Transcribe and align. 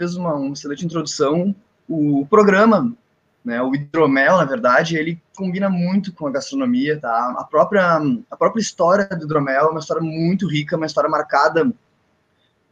fez 0.00 0.16
uma, 0.16 0.32
uma 0.34 0.54
excelente 0.54 0.86
introdução. 0.86 1.54
O 1.86 2.26
programa, 2.30 2.90
né, 3.44 3.60
o 3.60 3.74
hidromel, 3.74 4.38
na 4.38 4.46
verdade, 4.46 4.96
ele 4.96 5.20
combina 5.36 5.68
muito 5.68 6.10
com 6.14 6.26
a 6.26 6.30
gastronomia, 6.30 6.98
tá? 6.98 7.34
A 7.36 7.44
própria, 7.44 7.98
a 8.30 8.36
própria 8.36 8.62
história 8.62 9.04
do 9.04 9.24
hidromel 9.24 9.66
é 9.66 9.70
uma 9.70 9.80
história 9.80 10.02
muito 10.02 10.48
rica, 10.48 10.76
uma 10.76 10.86
história 10.86 11.10
marcada 11.10 11.70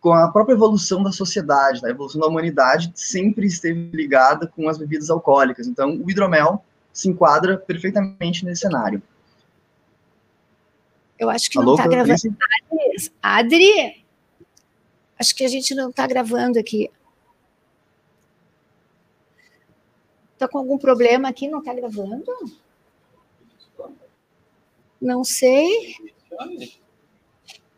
com 0.00 0.14
a 0.14 0.28
própria 0.28 0.54
evolução 0.54 1.02
da 1.02 1.12
sociedade, 1.12 1.82
tá? 1.82 1.88
a 1.88 1.90
evolução 1.90 2.20
da 2.20 2.28
humanidade 2.28 2.90
sempre 2.94 3.46
esteve 3.46 3.90
ligada 3.92 4.46
com 4.46 4.68
as 4.68 4.78
bebidas 4.78 5.10
alcoólicas. 5.10 5.66
Então, 5.66 6.00
o 6.02 6.10
hidromel 6.10 6.64
se 6.92 7.10
enquadra 7.10 7.58
perfeitamente 7.58 8.44
nesse 8.44 8.62
cenário. 8.62 9.02
Eu 11.18 11.28
acho 11.28 11.50
que 11.50 11.58
Alô, 11.58 11.72
não 11.72 11.74
está 11.74 11.88
gravando. 11.88 12.36
Adri, 12.72 13.12
Adri, 13.20 14.04
acho 15.18 15.34
que 15.34 15.44
a 15.44 15.48
gente 15.48 15.74
não 15.74 15.90
está 15.90 16.06
gravando 16.06 16.58
aqui. 16.58 16.88
Está 20.38 20.46
com 20.46 20.58
algum 20.58 20.78
problema 20.78 21.28
aqui? 21.28 21.48
Não 21.48 21.58
está 21.58 21.74
gravando? 21.74 22.24
Não 25.02 25.24
sei. 25.24 25.96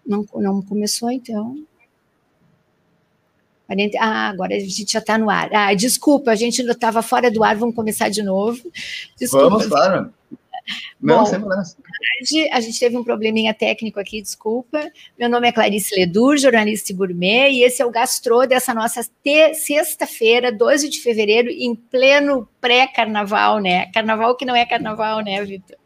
Não, 0.05 0.27
não 0.35 0.61
começou, 0.61 1.11
então. 1.11 1.67
Ah, 3.99 4.29
agora 4.29 4.55
a 4.55 4.59
gente 4.59 4.93
já 4.93 4.99
está 4.99 5.17
no 5.17 5.31
ar. 5.31 5.49
Ah, 5.55 5.73
desculpa, 5.73 6.33
a 6.33 6.37
gente 6.37 6.61
estava 6.61 7.01
fora 7.01 7.31
do 7.31 7.43
ar, 7.43 7.57
vamos 7.57 7.75
começar 7.75 8.11
de 8.11 8.23
novo. 8.23 8.61
Desculpa. 9.19 9.49
Vamos, 9.49 9.67
claro. 9.67 10.13
Não, 11.01 11.21
Bom, 11.21 11.27
sem 11.27 11.39
problema. 11.39 11.63
A 12.53 12.61
gente 12.61 12.79
teve 12.79 12.97
um 12.97 13.05
probleminha 13.05 13.55
técnico 13.55 13.99
aqui, 13.99 14.21
desculpa. 14.21 14.91
Meu 15.19 15.29
nome 15.29 15.49
é 15.49 15.53
Clarice 15.53 15.95
Ledur, 15.99 16.37
jornalista 16.37 16.93
e 16.93 16.95
gourmet, 16.95 17.51
e 17.51 17.63
esse 17.63 17.81
é 17.81 17.87
o 17.87 17.91
Gastrô 17.91 18.47
dessa 18.47 18.75
nossa 18.75 19.01
sexta-feira, 19.55 20.53
12 20.53 20.89
de 20.89 21.01
fevereiro, 21.01 21.49
em 21.49 21.75
pleno 21.75 22.49
pré-carnaval, 22.61 23.59
né? 23.59 23.87
Carnaval 23.93 24.37
que 24.37 24.45
não 24.45 24.55
é 24.55 24.67
carnaval, 24.67 25.21
né, 25.21 25.43
Vitor? 25.45 25.77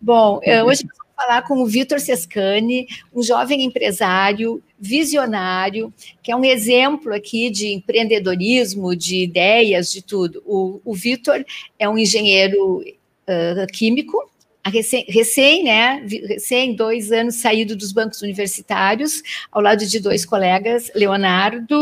Bom, 0.00 0.40
eh, 0.42 0.62
hoje 0.62 0.84
falar 1.20 1.42
com 1.42 1.62
o 1.62 1.66
Vitor 1.66 2.00
Sescani, 2.00 2.86
um 3.14 3.22
jovem 3.22 3.62
empresário, 3.62 4.62
visionário, 4.78 5.92
que 6.22 6.32
é 6.32 6.36
um 6.36 6.44
exemplo 6.44 7.12
aqui 7.14 7.50
de 7.50 7.74
empreendedorismo, 7.74 8.96
de 8.96 9.22
ideias, 9.22 9.92
de 9.92 10.02
tudo. 10.02 10.42
O, 10.46 10.80
o 10.82 10.94
Vitor 10.94 11.44
é 11.78 11.86
um 11.86 11.98
engenheiro 11.98 12.82
uh, 13.30 13.66
químico, 13.72 14.30
recém, 14.66 15.04
recém, 15.08 15.64
né, 15.64 16.04
recém, 16.26 16.74
dois 16.74 17.12
anos 17.12 17.36
saído 17.36 17.76
dos 17.76 17.92
bancos 17.92 18.20
universitários, 18.22 19.22
ao 19.50 19.62
lado 19.62 19.86
de 19.86 20.00
dois 20.00 20.24
colegas, 20.26 20.90
Leonardo 20.94 21.76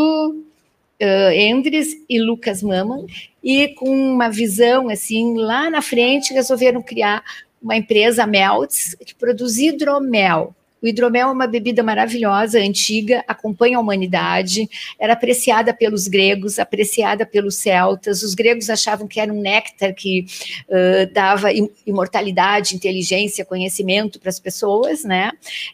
uh, 1.02 1.32
Endres 1.32 1.88
e 2.08 2.20
Lucas 2.20 2.62
Maman, 2.62 3.06
e 3.42 3.68
com 3.68 3.90
uma 3.90 4.28
visão, 4.28 4.88
assim, 4.88 5.36
lá 5.36 5.70
na 5.70 5.82
frente, 5.82 6.34
resolveram 6.34 6.82
criar 6.82 7.22
uma 7.60 7.76
empresa, 7.76 8.26
Melts, 8.26 8.94
que 9.04 9.14
produz 9.14 9.58
hidromel. 9.58 10.54
O 10.82 10.86
hidromel 10.86 11.28
é 11.28 11.32
uma 11.32 11.46
bebida 11.46 11.82
maravilhosa, 11.82 12.58
antiga, 12.58 13.24
acompanha 13.26 13.78
a 13.78 13.80
humanidade, 13.80 14.68
era 14.98 15.12
apreciada 15.12 15.74
pelos 15.74 16.06
gregos, 16.06 16.58
apreciada 16.58 17.26
pelos 17.26 17.56
celtas. 17.56 18.22
Os 18.22 18.34
gregos 18.34 18.70
achavam 18.70 19.06
que 19.06 19.20
era 19.20 19.32
um 19.32 19.40
néctar 19.40 19.94
que 19.94 20.26
uh, 20.68 21.12
dava 21.12 21.48
imortalidade, 21.86 22.76
inteligência, 22.76 23.44
conhecimento 23.44 24.20
para 24.20 24.28
as 24.28 24.38
pessoas, 24.38 25.04
né? 25.04 25.32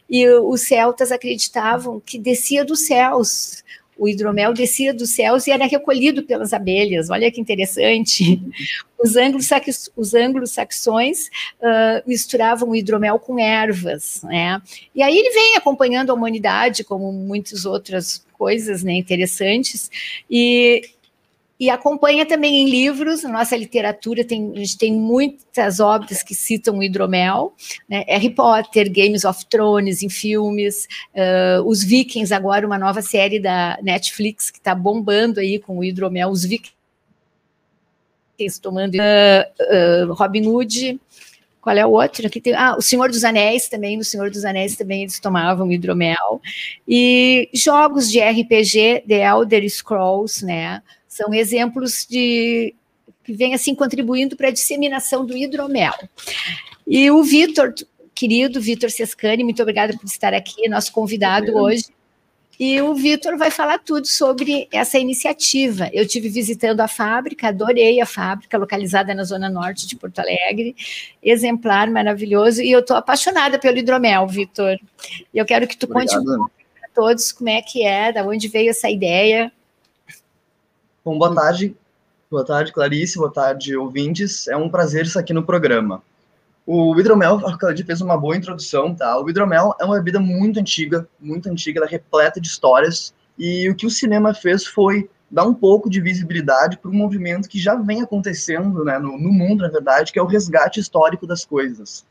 E 0.09 0.27
os 0.27 0.61
celtas 0.61 1.11
acreditavam 1.11 2.01
que 2.03 2.17
descia 2.17 2.65
dos 2.65 2.85
céus 2.85 3.63
o 3.97 4.07
hidromel 4.07 4.53
descia 4.53 4.93
dos 4.93 5.11
céus 5.11 5.47
e 5.47 5.51
era 5.51 5.65
recolhido 5.65 6.23
pelas 6.23 6.53
abelhas. 6.53 7.09
Olha 7.09 7.31
que 7.31 7.39
interessante. 7.39 8.41
Os 8.97 9.15
anglo-saxões 9.15 9.91
os 9.95 10.13
anglo 10.13 10.43
uh, 10.43 12.07
misturavam 12.07 12.69
o 12.69 12.75
hidromel 12.75 13.19
com 13.19 13.39
ervas, 13.39 14.21
né? 14.23 14.61
E 14.93 15.03
aí 15.03 15.17
ele 15.17 15.29
vem 15.29 15.55
acompanhando 15.55 16.09
a 16.09 16.13
humanidade, 16.13 16.83
como 16.83 17.11
muitas 17.11 17.65
outras 17.65 18.25
coisas 18.33 18.83
né, 18.83 18.93
interessantes, 18.93 19.89
e 20.29 20.81
e 21.59 21.69
acompanha 21.69 22.25
também 22.25 22.63
em 22.63 22.69
livros, 22.69 23.23
nossa 23.23 23.55
literatura 23.55 24.25
tem, 24.25 24.51
a 24.53 24.59
gente 24.59 24.77
tem 24.77 24.93
muitas 24.93 25.79
obras 25.79 26.21
que 26.21 26.35
citam 26.35 26.77
o 26.77 26.83
hidromel, 26.83 27.53
né? 27.87 28.03
Harry 28.07 28.29
Potter, 28.29 28.91
Games 28.91 29.23
of 29.23 29.45
Thrones 29.45 30.03
em 30.03 30.09
filmes, 30.09 30.85
uh, 31.13 31.63
os 31.65 31.81
Vikings 31.81 32.33
agora 32.33 32.67
uma 32.67 32.77
nova 32.77 33.01
série 33.01 33.39
da 33.39 33.77
Netflix 33.81 34.51
que 34.51 34.57
está 34.57 34.75
bombando 34.75 35.39
aí 35.39 35.57
com 35.57 35.77
o 35.77 35.83
hidromel, 35.83 36.29
os 36.29 36.43
Vikings 36.43 36.75
tomando 38.61 38.95
uh, 38.95 40.09
uh, 40.09 40.13
Robin 40.13 40.45
Hood, 40.47 40.99
qual 41.61 41.75
é 41.75 41.85
o 41.85 41.91
outro? 41.91 42.27
Aqui 42.27 42.39
tem, 42.39 42.53
ah, 42.53 42.75
o 42.77 42.81
Senhor 42.81 43.09
dos 43.09 43.23
Anéis 43.23 43.67
também, 43.69 43.97
no 43.97 44.03
Senhor 44.03 44.29
dos 44.29 44.45
Anéis 44.45 44.75
também 44.75 45.03
eles 45.03 45.19
tomavam 45.19 45.71
hidromel. 45.71 46.39
E 46.87 47.49
jogos 47.53 48.11
de 48.11 48.19
RPG, 48.19 49.05
The 49.07 49.25
Elder 49.25 49.67
Scrolls, 49.67 50.45
né? 50.45 50.83
São 51.15 51.33
exemplos 51.33 52.05
de 52.05 52.75
que 53.23 53.31
vem 53.31 53.53
assim 53.53 53.73
contribuindo 53.73 54.35
para 54.35 54.49
a 54.49 54.51
disseminação 54.51 55.25
do 55.25 55.35
hidromel. 55.35 55.93
E 56.85 57.09
o 57.09 57.23
Vitor, 57.23 57.73
querido 58.13 58.59
Vitor 58.59 58.91
Sescani, 58.91 59.41
muito 59.41 59.61
obrigada 59.61 59.97
por 59.97 60.03
estar 60.03 60.33
aqui, 60.33 60.67
nosso 60.67 60.91
convidado 60.91 61.55
hoje. 61.55 61.85
E 62.59 62.81
o 62.81 62.93
Vitor 62.93 63.37
vai 63.37 63.49
falar 63.49 63.79
tudo 63.79 64.05
sobre 64.05 64.67
essa 64.69 64.99
iniciativa. 64.99 65.89
Eu 65.93 66.05
tive 66.05 66.27
visitando 66.27 66.81
a 66.81 66.87
fábrica, 66.87 67.47
adorei 67.47 68.01
a 68.01 68.05
fábrica, 68.05 68.57
localizada 68.57 69.13
na 69.13 69.23
zona 69.23 69.47
norte 69.49 69.87
de 69.87 69.95
Porto 69.95 70.19
Alegre, 70.19 70.75
exemplar 71.23 71.89
maravilhoso, 71.89 72.61
e 72.61 72.71
eu 72.71 72.81
estou 72.81 72.97
apaixonada 72.97 73.57
pelo 73.57 73.77
hidromel, 73.77 74.27
Vitor. 74.27 74.77
E 75.33 75.37
eu 75.37 75.45
quero 75.45 75.65
que 75.65 75.77
tu 75.77 75.85
Obrigado. 75.85 76.17
conte 76.17 76.29
um 76.29 76.45
para 76.77 76.89
todos 76.93 77.31
como 77.31 77.49
é 77.49 77.61
que 77.61 77.85
é, 77.85 78.11
da 78.11 78.25
onde 78.25 78.49
veio 78.49 78.71
essa 78.71 78.89
ideia. 78.89 79.49
Bom, 81.05 81.19
boa 81.19 81.35
tarde. 81.35 81.77
Boa 82.31 82.43
tarde, 82.43 82.73
Clarice. 82.73 83.19
Boa 83.19 83.31
tarde, 83.31 83.77
ouvintes. 83.77 84.47
É 84.47 84.57
um 84.57 84.67
prazer 84.67 85.05
estar 85.05 85.19
aqui 85.19 85.33
no 85.33 85.45
programa. 85.45 86.01
O 86.65 86.99
hidromel, 86.99 87.47
a 87.47 87.55
Clarice 87.55 87.83
fez 87.83 88.01
uma 88.01 88.17
boa 88.17 88.35
introdução, 88.35 88.95
tá? 88.95 89.15
O 89.19 89.29
hidromel 89.29 89.75
é 89.79 89.85
uma 89.85 89.97
bebida 89.97 90.19
muito 90.19 90.59
antiga, 90.59 91.07
muito 91.19 91.47
antiga, 91.47 91.77
ela 91.77 91.85
é 91.85 91.91
repleta 91.91 92.41
de 92.41 92.47
histórias. 92.47 93.13
E 93.37 93.69
o 93.69 93.75
que 93.75 93.85
o 93.85 93.89
cinema 93.91 94.33
fez 94.33 94.65
foi 94.65 95.07
dar 95.29 95.43
um 95.43 95.53
pouco 95.53 95.91
de 95.91 96.01
visibilidade 96.01 96.79
para 96.79 96.89
um 96.89 96.95
movimento 96.95 97.47
que 97.47 97.59
já 97.59 97.75
vem 97.75 98.01
acontecendo 98.01 98.83
né, 98.83 98.97
no, 98.97 99.15
no, 99.15 99.31
mundo, 99.31 99.61
na 99.61 99.69
verdade, 99.69 100.11
que 100.11 100.17
é 100.17 100.23
o 100.23 100.25
resgate 100.25 100.79
histórico 100.79 101.27
das 101.27 101.45
coisas. 101.45 102.03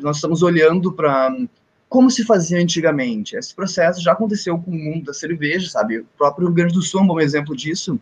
Nós 0.00 0.16
estamos 0.16 0.42
olhando 0.42 0.90
para 0.90 1.30
como 1.90 2.10
se 2.10 2.24
fazia 2.24 2.58
antigamente. 2.58 3.36
Esse 3.36 3.54
processo 3.54 4.00
já 4.00 4.12
aconteceu 4.12 4.56
com 4.56 4.70
o 4.70 4.74
mundo 4.74 5.04
da 5.04 5.12
cerveja, 5.12 5.68
sabe? 5.68 5.98
O 5.98 6.06
próprio 6.16 6.46
Rio 6.46 6.54
Grande 6.54 6.72
do 6.72 6.80
Sul 6.80 7.00
é 7.00 7.02
um 7.02 7.06
bom 7.06 7.20
exemplo 7.20 7.54
disso 7.54 8.00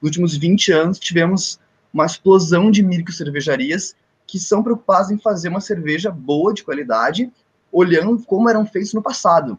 nos 0.00 0.08
últimos 0.08 0.36
20 0.36 0.72
anos, 0.72 0.98
tivemos 0.98 1.60
uma 1.92 2.06
explosão 2.06 2.70
de 2.70 2.82
micro 2.82 3.12
cervejarias 3.12 3.94
que 4.26 4.38
são 4.38 4.62
preocupadas 4.62 5.10
em 5.10 5.18
fazer 5.18 5.48
uma 5.48 5.60
cerveja 5.60 6.10
boa, 6.10 6.54
de 6.54 6.62
qualidade, 6.62 7.30
olhando 7.72 8.18
como 8.24 8.48
eram 8.48 8.64
feitos 8.64 8.94
no 8.94 9.02
passado. 9.02 9.58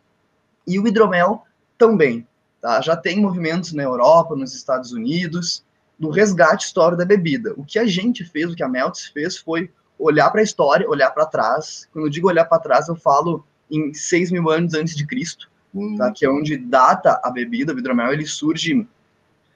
E 0.66 0.80
o 0.80 0.88
hidromel 0.88 1.44
também. 1.78 2.26
Tá? 2.62 2.80
Já 2.80 2.96
tem 2.96 3.20
movimentos 3.20 3.74
na 3.74 3.84
Europa, 3.84 4.36
nos 4.36 4.54
Estados 4.54 4.94
Unidos, 4.94 5.64
do 6.00 6.10
resgate 6.10 6.66
histórico 6.66 6.98
da 6.98 7.06
bebida. 7.06 7.54
O 7.58 7.66
que 7.66 7.78
a 7.78 7.86
gente 7.86 8.24
fez, 8.24 8.50
o 8.50 8.56
que 8.56 8.64
a 8.64 8.70
Melts 8.70 9.08
fez, 9.08 9.38
foi 9.38 9.70
olhar 10.00 10.30
para 10.32 10.42
a 10.42 10.44
história, 10.44 10.90
olhar 10.90 11.12
para 11.12 11.26
trás. 11.26 11.88
Quando 11.92 12.06
eu 12.06 12.10
digo 12.10 12.28
olhar 12.28 12.46
para 12.46 12.60
trás, 12.60 12.88
eu 12.88 12.96
falo 12.96 13.46
em 13.70 13.94
6 13.94 14.32
mil 14.32 14.50
anos 14.50 14.74
antes 14.74 14.96
de 14.96 15.06
Cristo, 15.06 15.50
uhum. 15.74 15.96
tá? 15.98 16.12
que 16.12 16.26
é 16.26 16.30
onde 16.30 16.58
data 16.58 17.20
a 17.24 17.30
bebida, 17.30 17.74
o 17.74 17.80
hidromel, 17.80 18.14
ele 18.14 18.26
surge 18.26 18.88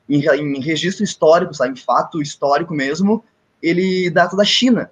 em, 0.09 0.23
em 0.23 0.59
registro 0.59 1.03
histórico, 1.03 1.53
sabe, 1.53 1.73
em 1.73 1.84
fato 1.84 2.22
histórico 2.22 2.73
mesmo, 2.73 3.23
ele 3.61 4.09
data 4.09 4.35
da 4.35 4.46
China. 4.46 4.91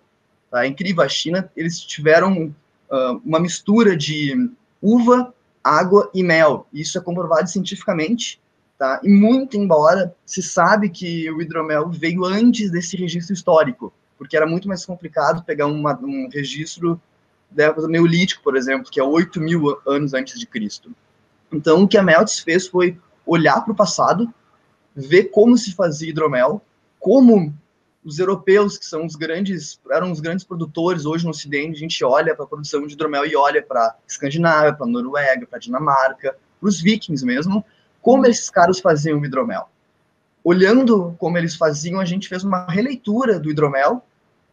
Tá? 0.50 0.66
É 0.66 0.68
incrível, 0.68 1.04
a 1.04 1.10
China, 1.10 1.50
eles 1.56 1.80
tiveram 1.80 2.54
uh, 2.90 3.22
uma 3.26 3.40
mistura 3.40 3.96
de 3.96 4.50
uva, 4.82 5.34
água 5.64 6.10
e 6.14 6.24
mel. 6.24 6.68
Isso 6.74 6.98
é 6.98 7.02
comprovado 7.02 7.50
cientificamente, 7.50 8.42
tá? 8.78 9.00
E 9.04 9.10
muito 9.10 9.56
embora 9.56 10.14
se 10.26 10.42
sabe 10.42 10.90
que 10.90 11.30
o 11.32 11.42
hidromel 11.42 11.90
veio 11.90 12.26
antes 12.26 12.70
desse 12.70 12.98
registro 12.98 13.34
histórico, 13.34 13.94
porque 14.18 14.36
era 14.36 14.46
muito 14.46 14.68
mais 14.68 14.86
complicado 14.86 15.44
pegar 15.44 15.68
uma, 15.68 15.98
um 16.02 16.28
registro 16.32 17.00
da 17.50 17.66
época 17.66 17.84
do 17.84 17.88
Neolítico, 17.88 18.44
por 18.44 18.58
exemplo, 18.58 18.92
que 18.92 19.00
é 19.00 19.04
8 19.04 19.40
mil 19.40 19.80
anos 19.88 20.14
antes 20.14 20.40
de 20.40 20.46
Cristo. 20.46 20.92
Então, 21.52 21.84
o 21.84 21.88
que 21.88 21.98
a 21.98 22.04
Meltz 22.04 22.40
fez 22.40 22.68
foi 22.68 22.98
olhar 23.26 23.62
para 23.62 23.72
o 23.72 23.76
passado, 23.76 24.34
ver 24.96 25.26
como 25.26 25.58
se 25.58 25.74
fazia 25.74 26.10
hidromel, 26.10 26.62
como 27.00 27.54
os 28.04 28.20
europeus, 28.20 28.78
que 28.78 28.86
são 28.86 29.06
os 29.06 29.16
grandes, 29.16 29.80
eram 29.90 30.12
os 30.12 30.20
grandes 30.20 30.44
produtores 30.44 31.06
hoje 31.06 31.24
no 31.24 31.32
Ocidente, 31.32 31.78
a 31.78 31.80
gente 31.80 32.04
olha 32.04 32.36
para 32.36 32.46
a 32.46 32.48
produção 32.48 32.86
de 32.86 32.94
hidromel 32.94 33.26
e 33.26 33.36
olha 33.36 33.62
para 33.62 33.96
Escandinávia, 34.08 34.74
para 34.74 34.86
Noruega, 34.86 35.48
para 35.48 35.60
Dinamarca, 35.60 36.36
para 36.60 36.70
os 36.70 36.82
vikings 36.82 37.26
mesmo, 37.26 37.64
como 38.02 38.26
esses 38.26 38.50
caras 38.50 38.80
faziam 38.80 39.20
o 39.20 39.26
hidromel. 39.26 39.70
olhando 40.44 41.16
como 41.18 41.38
eles 41.38 41.56
faziam, 41.56 42.02
a 42.02 42.06
gente 42.06 42.28
fez 42.28 42.44
uma 42.44 42.66
releitura 42.66 43.40
do 43.40 43.50
hidromel 43.50 44.04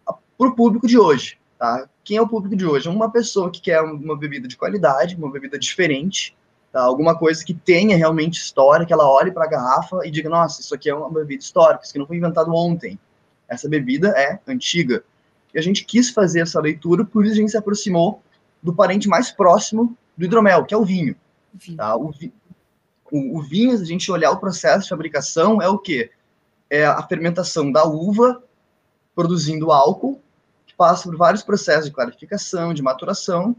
para 0.06 0.48
o 0.48 0.54
público 0.54 0.86
de 0.86 0.96
hoje. 0.96 1.36
Tá? 1.58 1.88
Quem 2.04 2.16
é 2.16 2.22
o 2.22 2.28
público 2.28 2.56
de 2.56 2.64
hoje? 2.64 2.88
Uma 2.88 3.10
pessoa 3.10 3.50
que 3.50 3.60
quer 3.60 3.82
uma 3.82 4.16
bebida 4.16 4.46
de 4.46 4.56
qualidade, 4.56 5.16
uma 5.16 5.30
bebida 5.30 5.58
diferente, 5.58 6.34
tá? 6.72 6.80
alguma 6.80 7.16
coisa 7.16 7.44
que 7.44 7.54
tenha 7.54 7.96
realmente 7.96 8.40
história, 8.40 8.86
que 8.86 8.92
ela 8.92 9.08
olhe 9.08 9.32
para 9.32 9.44
a 9.44 9.48
garrafa 9.48 10.00
e 10.04 10.10
diga: 10.10 10.28
nossa, 10.28 10.60
isso 10.60 10.74
aqui 10.74 10.90
é 10.90 10.94
uma 10.94 11.10
bebida 11.10 11.42
histórica, 11.42 11.82
isso 11.82 11.92
aqui 11.92 11.98
não 11.98 12.06
foi 12.06 12.16
inventado 12.16 12.52
ontem. 12.54 12.98
Essa 13.48 13.68
bebida 13.68 14.08
é 14.16 14.38
antiga. 14.46 15.02
E 15.52 15.58
a 15.58 15.62
gente 15.62 15.84
quis 15.84 16.10
fazer 16.10 16.40
essa 16.40 16.60
leitura, 16.60 17.04
por 17.04 17.24
isso 17.24 17.34
a 17.34 17.38
gente 17.38 17.50
se 17.50 17.56
aproximou 17.56 18.22
do 18.62 18.72
parente 18.72 19.08
mais 19.08 19.30
próximo 19.30 19.96
do 20.16 20.24
hidromel, 20.24 20.64
que 20.64 20.74
é 20.74 20.76
o 20.76 20.84
vinho. 20.84 21.16
vinho. 21.52 21.76
Tá? 21.76 21.96
O, 21.96 22.10
vi 22.12 22.32
o, 23.10 23.38
o 23.38 23.42
vinho, 23.42 23.76
se 23.76 23.82
a 23.82 23.86
gente 23.86 24.10
olhar 24.10 24.30
o 24.30 24.38
processo 24.38 24.84
de 24.84 24.90
fabricação, 24.90 25.60
é 25.60 25.68
o 25.68 25.78
quê? 25.78 26.10
É 26.68 26.86
a 26.86 27.02
fermentação 27.02 27.72
da 27.72 27.84
uva 27.84 28.42
produzindo 29.14 29.72
álcool, 29.72 30.20
que 30.66 30.74
passa 30.74 31.02
por 31.02 31.16
vários 31.16 31.42
processos 31.42 31.86
de 31.86 31.90
clarificação, 31.90 32.72
de 32.72 32.82
maturação, 32.82 33.56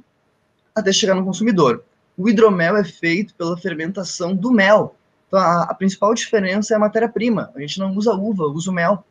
até 0.73 0.91
chegar 0.93 1.15
no 1.15 1.25
consumidor. 1.25 1.83
O 2.21 2.29
hidromel 2.29 2.77
é 2.77 2.83
feito 2.83 3.33
pela 3.33 3.57
fermentação 3.57 4.35
do 4.35 4.51
mel. 4.51 4.95
Então, 5.27 5.39
a, 5.39 5.63
a 5.63 5.73
principal 5.73 6.13
diferença 6.13 6.71
é 6.71 6.77
a 6.77 6.79
matéria-prima. 6.79 7.51
A 7.55 7.59
gente 7.59 7.79
não 7.79 7.91
usa 7.95 8.13
uva, 8.13 8.43
usa 8.43 8.69
o 8.69 8.73
mel. 8.73 9.03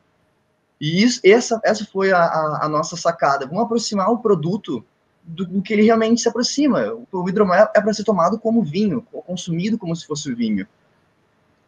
E 0.80 1.02
isso, 1.02 1.20
essa, 1.24 1.60
essa 1.64 1.84
foi 1.84 2.12
a, 2.12 2.18
a, 2.18 2.66
a 2.66 2.68
nossa 2.68 2.96
sacada. 2.96 3.46
Vamos 3.46 3.64
aproximar 3.64 4.08
o 4.10 4.18
produto 4.18 4.84
do, 5.24 5.44
do, 5.44 5.60
que 5.60 5.72
ele 5.72 5.82
realmente 5.82 6.20
se 6.20 6.28
aproxima. 6.28 6.84
O, 7.10 7.28
hidromel 7.28 7.68
é 7.74 7.80
para 7.80 7.92
ser 7.92 8.04
tomado 8.04 8.38
como 8.38 8.62
vinho, 8.62 9.04
ou 9.12 9.20
consumido 9.20 9.76
como 9.76 9.96
se 9.96 10.06
fosse 10.06 10.32
vinho. 10.32 10.64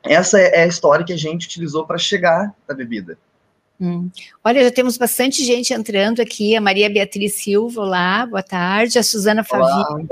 Essa 0.00 0.38
é, 0.40 0.60
é 0.60 0.62
a 0.62 0.68
história 0.68 1.04
que 1.04 1.12
a 1.12 1.18
gente 1.18 1.46
utilizou 1.48 1.84
para 1.84 1.98
chegar 1.98 2.54
na 2.68 2.74
bebida. 2.74 3.18
Hum. 3.82 4.08
Olha, 4.44 4.62
já 4.62 4.70
temos 4.70 4.96
bastante 4.96 5.44
gente 5.44 5.74
entrando 5.74 6.22
aqui. 6.22 6.54
A 6.54 6.60
Maria 6.60 6.88
Beatriz 6.88 7.34
Silva, 7.34 7.80
olá, 7.80 8.24
boa 8.24 8.42
tarde. 8.42 8.96
A 8.96 9.02
Suzana 9.02 9.42
Favina, 9.42 10.06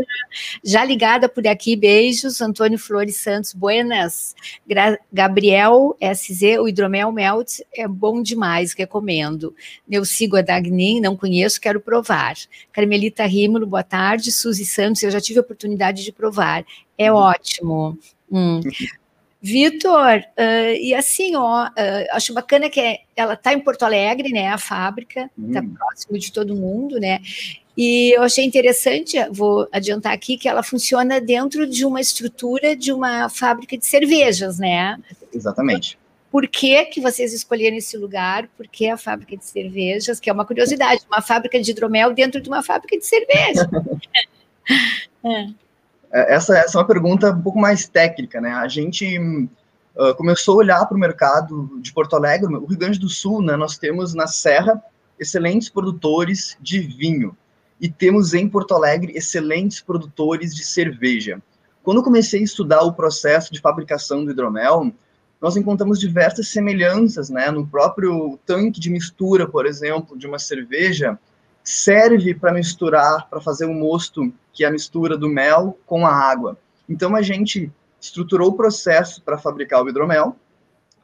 já 0.64 0.84
ligada 0.84 1.28
por 1.28 1.46
aqui, 1.46 1.76
beijos. 1.76 2.40
Antônio 2.40 2.76
Flores 2.76 3.18
Santos, 3.18 3.54
buenas. 3.54 4.34
Gra 4.66 4.98
Gabriel 5.12 5.96
SZ, 6.02 6.58
o 6.58 6.66
hidromel 6.66 7.12
melt 7.12 7.60
é 7.72 7.86
bom 7.86 8.20
demais, 8.20 8.72
recomendo. 8.72 9.54
Eu 9.88 10.04
sigo 10.04 10.36
a 10.36 10.42
Dagnin, 10.42 11.00
não 11.00 11.16
conheço, 11.16 11.60
quero 11.60 11.80
provar. 11.80 12.34
Carmelita 12.72 13.24
Rímulo, 13.24 13.68
boa 13.68 13.84
tarde. 13.84 14.32
Suzy 14.32 14.66
Santos, 14.66 15.04
eu 15.04 15.12
já 15.12 15.20
tive 15.20 15.38
a 15.38 15.42
oportunidade 15.42 16.02
de 16.02 16.10
provar. 16.10 16.64
É 16.98 17.12
uhum. 17.12 17.18
ótimo. 17.18 17.98
Hum. 18.32 18.60
Vitor, 19.42 20.18
uh, 20.18 20.74
e 20.78 20.94
assim, 20.94 21.34
ó, 21.34 21.66
uh, 21.66 21.70
acho 22.12 22.34
bacana 22.34 22.68
que 22.68 22.78
é, 22.78 23.00
ela 23.16 23.34
está 23.34 23.54
em 23.54 23.60
Porto 23.60 23.84
Alegre, 23.84 24.30
né? 24.30 24.48
A 24.48 24.58
fábrica 24.58 25.30
está 25.38 25.60
hum. 25.60 25.74
próximo 25.74 26.18
de 26.18 26.30
todo 26.30 26.54
mundo, 26.54 27.00
né? 27.00 27.20
E 27.76 28.14
eu 28.14 28.22
achei 28.22 28.44
interessante, 28.44 29.16
vou 29.30 29.66
adiantar 29.72 30.12
aqui, 30.12 30.36
que 30.36 30.46
ela 30.46 30.62
funciona 30.62 31.20
dentro 31.20 31.66
de 31.66 31.86
uma 31.86 32.00
estrutura 32.00 32.76
de 32.76 32.92
uma 32.92 33.30
fábrica 33.30 33.78
de 33.78 33.86
cervejas, 33.86 34.58
né? 34.58 34.98
Exatamente. 35.32 35.98
Por 36.30 36.46
que, 36.46 36.84
que 36.86 37.00
vocês 37.00 37.32
escolheram 37.32 37.78
esse 37.78 37.96
lugar? 37.96 38.46
Por 38.56 38.68
que 38.68 38.88
a 38.88 38.98
fábrica 38.98 39.36
de 39.36 39.44
cervejas? 39.44 40.20
Que 40.20 40.28
é 40.28 40.32
uma 40.32 40.44
curiosidade, 40.44 41.02
uma 41.10 41.22
fábrica 41.22 41.60
de 41.60 41.70
hidromel 41.70 42.12
dentro 42.12 42.40
de 42.40 42.48
uma 42.48 42.62
fábrica 42.62 42.98
de 42.98 43.06
cerveja. 43.06 43.68
é. 45.24 45.46
É, 46.12 46.34
essa, 46.34 46.56
essa 46.58 46.76
é 46.76 46.80
uma 46.80 46.86
pergunta 46.86 47.30
um 47.30 47.42
pouco 47.42 47.58
mais 47.58 47.88
técnica, 47.88 48.40
né? 48.40 48.52
A 48.52 48.68
gente 48.68 49.18
uh, 49.18 50.14
começou 50.16 50.54
a 50.54 50.58
olhar 50.58 50.86
para 50.86 50.96
o 50.96 51.00
mercado 51.00 51.78
de 51.80 51.92
Porto 51.92 52.16
Alegre, 52.16 52.52
o 52.54 52.66
Rio 52.66 52.78
Grande 52.78 52.98
do 52.98 53.08
Sul, 53.08 53.42
né? 53.42 53.56
Nós 53.56 53.78
temos 53.78 54.14
na 54.14 54.26
Serra 54.26 54.82
excelentes 55.18 55.68
produtores 55.68 56.56
de 56.60 56.80
vinho 56.80 57.36
e 57.80 57.88
temos 57.88 58.34
em 58.34 58.48
Porto 58.48 58.74
Alegre 58.74 59.12
excelentes 59.16 59.80
produtores 59.80 60.54
de 60.54 60.64
cerveja. 60.64 61.40
Quando 61.82 62.02
comecei 62.02 62.40
a 62.40 62.44
estudar 62.44 62.82
o 62.82 62.92
processo 62.92 63.52
de 63.52 63.60
fabricação 63.60 64.24
do 64.24 64.32
hidromel, 64.32 64.92
nós 65.40 65.56
encontramos 65.56 65.98
diversas 65.98 66.48
semelhanças, 66.48 67.30
né? 67.30 67.50
No 67.50 67.66
próprio 67.66 68.38
tanque 68.44 68.78
de 68.78 68.90
mistura, 68.90 69.48
por 69.48 69.64
exemplo, 69.64 70.18
de 70.18 70.26
uma 70.26 70.38
cerveja, 70.38 71.18
serve 71.62 72.34
para 72.34 72.52
misturar, 72.52 73.28
para 73.28 73.40
fazer 73.40 73.66
o 73.66 73.74
mosto, 73.74 74.32
que 74.52 74.64
é 74.64 74.68
a 74.68 74.72
mistura 74.72 75.16
do 75.16 75.28
mel 75.28 75.78
com 75.86 76.06
a 76.06 76.12
água. 76.12 76.58
Então 76.88 77.14
a 77.14 77.22
gente 77.22 77.70
estruturou 78.00 78.50
o 78.50 78.56
processo 78.56 79.22
para 79.22 79.38
fabricar 79.38 79.82
o 79.82 79.88
hidromel 79.88 80.36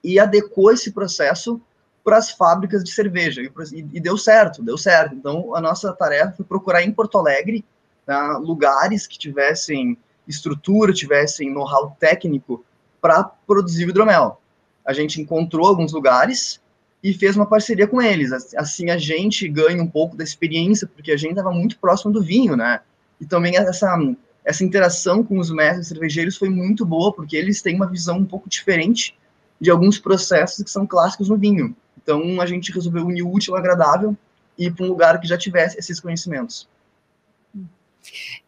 e 0.02 0.18
adequou 0.18 0.72
esse 0.72 0.92
processo 0.92 1.60
para 2.02 2.16
as 2.16 2.30
fábricas 2.30 2.84
de 2.84 2.90
cerveja 2.90 3.42
e, 3.42 3.50
e, 3.92 4.00
deu 4.00 4.16
certo, 4.16 4.62
deu 4.62 4.78
certo. 4.78 5.14
Então 5.14 5.54
a 5.54 5.60
nossa 5.60 5.92
tarefa 5.92 6.36
foi 6.36 6.44
procurar 6.44 6.82
em 6.82 6.92
Porto 6.92 7.18
Alegre 7.18 7.64
né, 8.06 8.16
lugares 8.40 9.06
que 9.06 9.18
tivessem 9.18 9.98
estrutura, 10.26 10.92
tivessem 10.92 11.50
know-how 11.52 11.96
técnico 11.98 12.64
para 13.00 13.24
produzir 13.24 13.86
o 13.86 13.90
hidromel. 13.90 14.40
A 14.84 14.92
gente 14.92 15.20
encontrou 15.20 15.66
alguns 15.66 15.92
lugares 15.92 16.60
e 17.02 17.12
fez 17.12 17.36
uma 17.36 17.46
parceria 17.46 17.86
com 17.86 18.00
eles. 18.00 18.32
Assim 18.56 18.90
a 18.90 18.98
gente 18.98 19.48
ganha 19.48 19.82
um 19.82 19.86
pouco 19.86 20.16
da 20.16 20.24
experiência, 20.24 20.86
porque 20.86 21.12
a 21.12 21.16
gente 21.16 21.30
estava 21.30 21.52
muito 21.52 21.78
próximo 21.78 22.12
do 22.12 22.22
vinho, 22.22 22.56
né? 22.56 22.80
E 23.20 23.26
também 23.26 23.56
essa, 23.56 23.96
essa 24.44 24.64
interação 24.64 25.22
com 25.22 25.38
os 25.38 25.50
mestres 25.50 25.88
cervejeiros 25.88 26.36
foi 26.36 26.48
muito 26.48 26.84
boa, 26.84 27.12
porque 27.12 27.36
eles 27.36 27.62
têm 27.62 27.76
uma 27.76 27.86
visão 27.86 28.18
um 28.18 28.24
pouco 28.24 28.48
diferente 28.48 29.16
de 29.60 29.70
alguns 29.70 29.98
processos 29.98 30.62
que 30.64 30.70
são 30.70 30.86
clássicos 30.86 31.28
no 31.28 31.36
vinho. 31.36 31.74
Então 32.02 32.40
a 32.40 32.46
gente 32.46 32.72
resolveu 32.72 33.06
unir 33.06 33.22
o 33.22 33.32
útil 33.32 33.54
ao 33.54 33.60
agradável 33.60 34.16
e 34.58 34.66
ir 34.66 34.74
para 34.74 34.84
um 34.84 34.88
lugar 34.88 35.20
que 35.20 35.28
já 35.28 35.36
tivesse 35.36 35.78
esses 35.78 36.00
conhecimentos. 36.00 36.68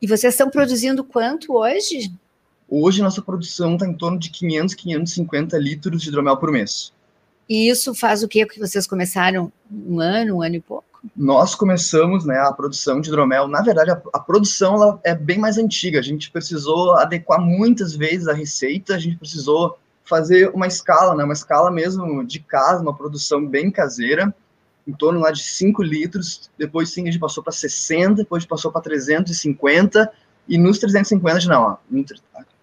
E 0.00 0.06
vocês 0.06 0.34
estão 0.34 0.50
produzindo 0.50 1.02
quanto 1.02 1.54
hoje? 1.56 2.12
Hoje 2.68 3.02
nossa 3.02 3.22
produção 3.22 3.74
está 3.74 3.86
em 3.86 3.94
torno 3.94 4.18
de 4.18 4.30
500, 4.30 4.74
550 4.74 5.58
litros 5.58 6.02
de 6.02 6.08
hidromel 6.08 6.36
por 6.36 6.52
mês. 6.52 6.92
E 7.48 7.70
isso 7.70 7.94
faz 7.94 8.22
o 8.22 8.28
quê? 8.28 8.44
Que 8.44 8.60
vocês 8.60 8.86
começaram 8.86 9.50
um 9.70 10.00
ano, 10.00 10.36
um 10.36 10.42
ano 10.42 10.56
e 10.56 10.60
pouco? 10.60 10.84
Nós 11.16 11.54
começamos 11.54 12.24
né, 12.24 12.38
a 12.38 12.52
produção 12.52 13.00
de 13.00 13.08
hidromel. 13.08 13.48
Na 13.48 13.62
verdade, 13.62 13.90
a, 13.90 14.02
a 14.12 14.18
produção 14.18 15.00
é 15.02 15.14
bem 15.14 15.38
mais 15.38 15.56
antiga. 15.56 15.98
A 15.98 16.02
gente 16.02 16.30
precisou 16.30 16.96
adequar 16.96 17.40
muitas 17.40 17.94
vezes 17.94 18.28
a 18.28 18.34
receita, 18.34 18.94
a 18.94 18.98
gente 18.98 19.16
precisou 19.16 19.78
fazer 20.04 20.50
uma 20.54 20.66
escala, 20.66 21.14
né, 21.14 21.24
uma 21.24 21.32
escala 21.32 21.70
mesmo 21.70 22.24
de 22.24 22.40
casa, 22.40 22.82
uma 22.82 22.96
produção 22.96 23.46
bem 23.46 23.70
caseira, 23.70 24.34
em 24.86 24.92
torno 24.92 25.20
lá 25.20 25.30
de 25.30 25.42
5 25.42 25.82
litros. 25.82 26.50
Depois 26.58 26.90
sim 26.90 27.02
a 27.02 27.06
gente 27.06 27.20
passou 27.20 27.42
para 27.42 27.52
60, 27.52 28.14
depois 28.14 28.40
a 28.40 28.42
gente 28.42 28.50
passou 28.50 28.72
para 28.72 28.80
350, 28.82 30.10
e 30.48 30.58
nos 30.58 30.78
350 30.78 31.46
não, 31.46 31.62
ó, 31.62 31.76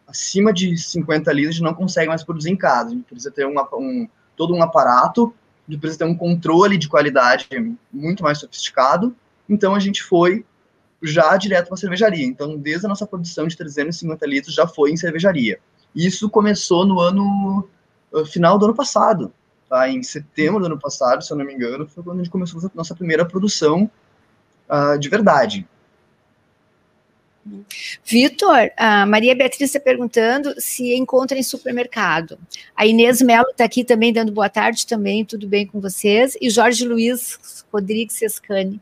acima 0.07 0.51
de 0.51 0.75
50 0.77 1.31
litros 1.31 1.55
a 1.55 1.57
gente 1.57 1.63
não 1.63 1.73
consegue 1.73 2.07
mais 2.07 2.23
produzir 2.23 2.49
em 2.51 2.57
casa. 2.57 2.89
A 2.89 2.93
gente 2.93 3.03
precisa 3.03 3.31
ter 3.31 3.45
uma, 3.45 3.67
um 3.73 4.07
todo 4.35 4.53
um 4.53 4.61
aparato, 4.61 5.33
de 5.67 5.77
precisa 5.77 5.99
ter 5.99 6.05
um 6.05 6.15
controle 6.15 6.77
de 6.77 6.87
qualidade 6.87 7.47
muito 7.91 8.23
mais 8.23 8.39
sofisticado. 8.39 9.15
Então 9.49 9.73
a 9.75 9.79
gente 9.79 10.03
foi 10.03 10.45
já 11.01 11.35
direto 11.37 11.67
para 11.67 11.77
cervejaria. 11.77 12.25
Então, 12.25 12.57
desde 12.57 12.85
a 12.85 12.89
nossa 12.89 13.05
produção 13.05 13.47
de 13.47 13.55
350 13.55 14.25
litros 14.25 14.53
já 14.53 14.67
foi 14.67 14.91
em 14.91 14.97
cervejaria. 14.97 15.59
Isso 15.95 16.29
começou 16.29 16.85
no 16.85 16.99
ano 16.99 17.67
uh, 18.11 18.25
final 18.25 18.57
do 18.57 18.65
ano 18.65 18.75
passado, 18.75 19.31
tá? 19.69 19.89
Em 19.89 20.01
setembro 20.03 20.59
do 20.59 20.65
ano 20.65 20.79
passado, 20.79 21.23
se 21.23 21.31
eu 21.31 21.37
não 21.37 21.45
me 21.45 21.53
engano, 21.53 21.87
foi 21.87 22.03
quando 22.03 22.19
a 22.19 22.23
gente 22.23 22.31
começou 22.31 22.59
a 22.59 22.71
nossa 22.73 22.95
primeira 22.95 23.25
produção 23.25 23.89
uh, 24.69 24.97
de 24.97 25.09
verdade. 25.09 25.67
Vitor, 28.03 28.71
a 28.75 29.05
Maria 29.05 29.35
Beatriz 29.35 29.69
está 29.69 29.79
perguntando 29.79 30.59
se 30.59 30.95
encontra 30.95 31.37
em 31.37 31.43
supermercado. 31.43 32.39
A 32.75 32.85
Inês 32.85 33.21
Melo 33.21 33.49
está 33.51 33.65
aqui 33.65 33.83
também 33.83 34.11
dando 34.11 34.31
boa 34.31 34.49
tarde 34.49 34.87
também, 34.87 35.23
tudo 35.23 35.47
bem 35.47 35.67
com 35.67 35.79
vocês? 35.79 36.35
E 36.41 36.49
Jorge 36.49 36.85
Luiz 36.85 37.63
Rodrigues 37.71 38.15
Sescani. 38.15 38.81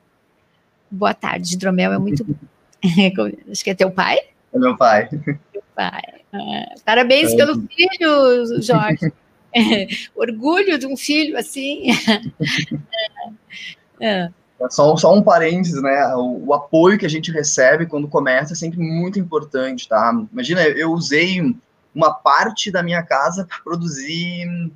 Boa 0.89 1.13
tarde, 1.13 1.55
hidromel 1.55 1.91
é 1.91 1.97
muito 1.97 2.23
bom. 2.23 2.35
Acho 3.51 3.63
que 3.63 3.69
é 3.69 3.75
teu 3.75 3.91
pai? 3.91 4.17
É 4.53 4.59
meu 4.59 4.77
pai. 4.77 5.09
Meu 5.11 5.63
pai. 5.75 6.01
Ah, 6.31 6.75
parabéns 6.85 7.33
é. 7.33 7.35
pelo 7.35 7.61
filho, 7.67 8.61
Jorge. 8.61 9.11
Orgulho 10.15 10.77
de 10.77 10.87
um 10.87 10.95
filho 10.95 11.37
assim. 11.37 11.87
é. 13.99 14.31
Só, 14.69 14.95
só 14.95 15.13
um 15.13 15.21
parênteses, 15.21 15.81
né? 15.81 16.13
O, 16.15 16.47
o, 16.47 16.53
apoio 16.53 16.97
que 16.97 17.05
a 17.05 17.09
gente 17.09 17.31
recebe 17.31 17.85
quando 17.85 18.07
começa 18.07 18.53
é 18.53 18.55
sempre 18.55 18.79
muito 18.79 19.19
importante, 19.19 19.87
tá? 19.87 20.13
Imagina, 20.31 20.61
eu 20.63 20.91
usei 20.91 21.55
uma 21.93 22.13
parte 22.13 22.71
da 22.71 22.81
minha 22.81 23.03
casa 23.03 23.45
para 23.45 23.59
produzir 23.63 24.71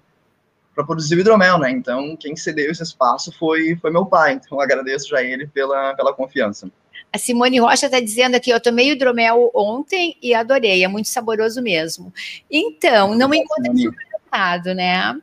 para 0.76 0.86
produzir 0.86 1.16
o 1.16 1.20
hidromel, 1.20 1.58
né? 1.58 1.72
Então, 1.72 2.16
quem 2.16 2.36
cedeu 2.36 2.70
esse 2.70 2.84
espaço 2.84 3.32
foi, 3.32 3.76
foi 3.78 3.90
meu 3.90 4.06
pai. 4.06 4.34
Então, 4.34 4.62
agradeço 4.62 5.10
já 5.10 5.24
ele 5.24 5.48
pela, 5.48 5.96
pela 5.96 6.14
confiança. 6.14 6.70
A 7.12 7.18
Simone 7.18 7.60
Rocha 7.60 7.88
está 7.88 8.00
dizendo 8.00 8.36
aqui, 8.36 8.52
eu 8.52 8.62
tomei 8.62 8.92
hidromel 8.92 9.50
ontem 9.56 10.16
e 10.22 10.36
adorei, 10.36 10.84
é 10.84 10.88
muito 10.88 11.08
saboroso 11.08 11.64
mesmo. 11.64 12.14
Então, 12.52 13.16
não 13.16 13.34
encontra 13.34 13.76
supermercado, 13.76 14.76
né? 14.76 15.20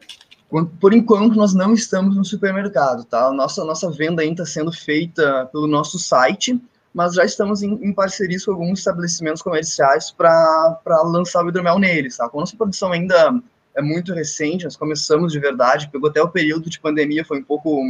Por 0.81 0.95
enquanto, 0.95 1.35
nós 1.35 1.53
não 1.53 1.75
estamos 1.75 2.17
no 2.17 2.25
supermercado, 2.25 3.05
tá? 3.05 3.33
Nossa, 3.33 3.65
nossa 3.65 3.91
venda 3.91 4.23
ainda 4.23 4.43
está 4.43 4.61
sendo 4.61 4.71
feita 4.71 5.47
pelo 5.51 5.67
nosso 5.67 5.99
site, 5.99 6.61
mas 6.93 7.15
já 7.15 7.25
estamos 7.25 7.63
em, 7.63 7.73
em 7.83 7.93
parcerias 7.93 8.45
com 8.45 8.53
alguns 8.53 8.79
estabelecimentos 8.79 9.43
comerciais 9.43 10.13
para 10.13 10.79
lançar 11.05 11.45
o 11.45 11.49
hidromel 11.49 11.79
neles, 11.79 12.17
tá? 12.17 12.31
A 12.33 12.37
nossa 12.37 12.57
produção 12.57 12.93
ainda 12.93 13.35
é 13.75 13.83
muito 13.83 14.15
recente, 14.15 14.65
nós 14.65 14.77
começamos 14.77 15.33
de 15.33 15.41
verdade, 15.41 15.89
pegou 15.91 16.09
até 16.09 16.23
o 16.23 16.29
período 16.29 16.71
de 16.71 16.79
pandemia, 16.79 17.25
foi 17.25 17.41
um 17.41 17.45
pouco, 17.45 17.83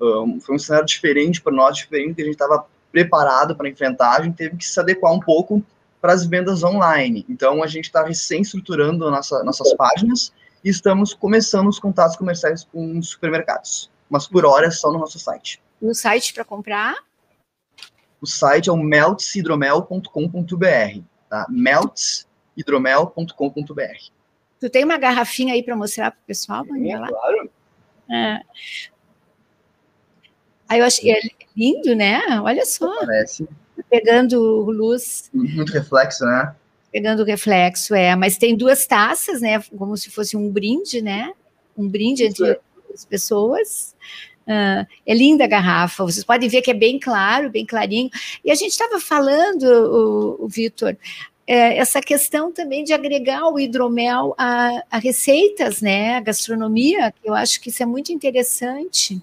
um, 0.00 0.40
foi 0.40 0.54
um 0.54 0.58
cenário 0.58 0.86
diferente 0.86 1.42
para 1.42 1.52
nós, 1.52 1.76
diferente 1.76 2.14
que 2.14 2.22
a 2.22 2.24
gente 2.24 2.34
estava 2.34 2.64
preparado 2.90 3.54
para 3.54 3.68
enfrentar, 3.68 4.20
a 4.20 4.22
gente 4.22 4.36
teve 4.36 4.56
que 4.56 4.64
se 4.64 4.80
adequar 4.80 5.12
um 5.12 5.20
pouco 5.20 5.62
para 6.00 6.14
as 6.14 6.24
vendas 6.24 6.64
online. 6.64 7.26
Então, 7.28 7.62
a 7.62 7.66
gente 7.66 7.84
está 7.84 8.02
recém-estruturando 8.02 9.10
nossa, 9.10 9.44
nossas 9.44 9.74
páginas 9.74 10.32
e 10.64 10.70
estamos 10.70 11.14
começando 11.14 11.68
os 11.68 11.78
contatos 11.78 12.16
comerciais 12.16 12.64
com 12.64 12.98
os 12.98 13.10
supermercados. 13.10 13.88
Mas, 14.08 14.26
por 14.26 14.44
hora, 14.44 14.66
é 14.66 14.70
só 14.70 14.92
no 14.92 14.98
nosso 14.98 15.18
site. 15.18 15.62
No 15.80 15.94
site 15.94 16.34
para 16.34 16.44
comprar? 16.44 16.96
O 18.20 18.26
site 18.26 18.68
é 18.68 18.72
o 18.72 18.76
meltshidromel.com.br, 18.76 21.00
tá? 21.28 21.46
meltshidromel.com.br. 21.48 24.10
Tu 24.60 24.68
tem 24.68 24.84
uma 24.84 24.98
garrafinha 24.98 25.54
aí 25.54 25.62
para 25.62 25.74
mostrar 25.74 26.10
para 26.10 26.20
o 26.20 26.26
pessoal? 26.26 26.64
Sim, 26.64 26.90
claro. 27.08 27.50
É. 28.10 28.40
Aí 30.68 30.80
eu 30.80 30.84
achei 30.84 31.10
é 31.10 31.18
lindo, 31.56 31.96
né? 31.96 32.20
Olha 32.42 32.66
só. 32.66 33.00
Parece. 33.00 33.48
Pegando 33.88 34.38
luz. 34.70 35.30
Muito 35.32 35.72
reflexo, 35.72 36.26
né? 36.26 36.54
Pegando 36.92 37.24
reflexo, 37.24 37.94
é. 37.94 38.16
Mas 38.16 38.36
tem 38.36 38.56
duas 38.56 38.86
taças, 38.86 39.40
né? 39.40 39.60
Como 39.76 39.96
se 39.96 40.10
fosse 40.10 40.36
um 40.36 40.50
brinde, 40.50 41.00
né? 41.00 41.32
Um 41.76 41.88
brinde 41.88 42.24
Isso 42.24 42.44
entre 42.44 42.52
é. 42.52 42.60
as 42.94 43.04
pessoas. 43.04 43.94
Uh, 44.46 44.84
é 45.06 45.14
linda 45.14 45.44
a 45.44 45.46
garrafa, 45.46 46.02
vocês 46.02 46.24
podem 46.24 46.48
ver 46.48 46.60
que 46.60 46.72
é 46.72 46.74
bem 46.74 46.98
claro, 46.98 47.50
bem 47.50 47.64
clarinho. 47.64 48.10
E 48.44 48.50
a 48.50 48.54
gente 48.54 48.72
estava 48.72 48.98
falando, 48.98 49.62
o, 49.62 50.44
o 50.44 50.48
Vitor, 50.48 50.96
é, 51.46 51.78
essa 51.78 52.00
questão 52.00 52.52
também 52.52 52.84
de 52.84 52.92
agregar 52.92 53.48
o 53.48 53.58
hidromel 53.58 54.34
a, 54.38 54.84
a, 54.90 54.98
receitas, 54.98 55.80
né? 55.80 56.16
A 56.16 56.20
gastronomia, 56.20 57.12
eu 57.24 57.34
acho 57.34 57.60
que 57.60 57.70
isso 57.70 57.82
é 57.82 57.86
muito 57.86 58.12
interessante. 58.12 59.20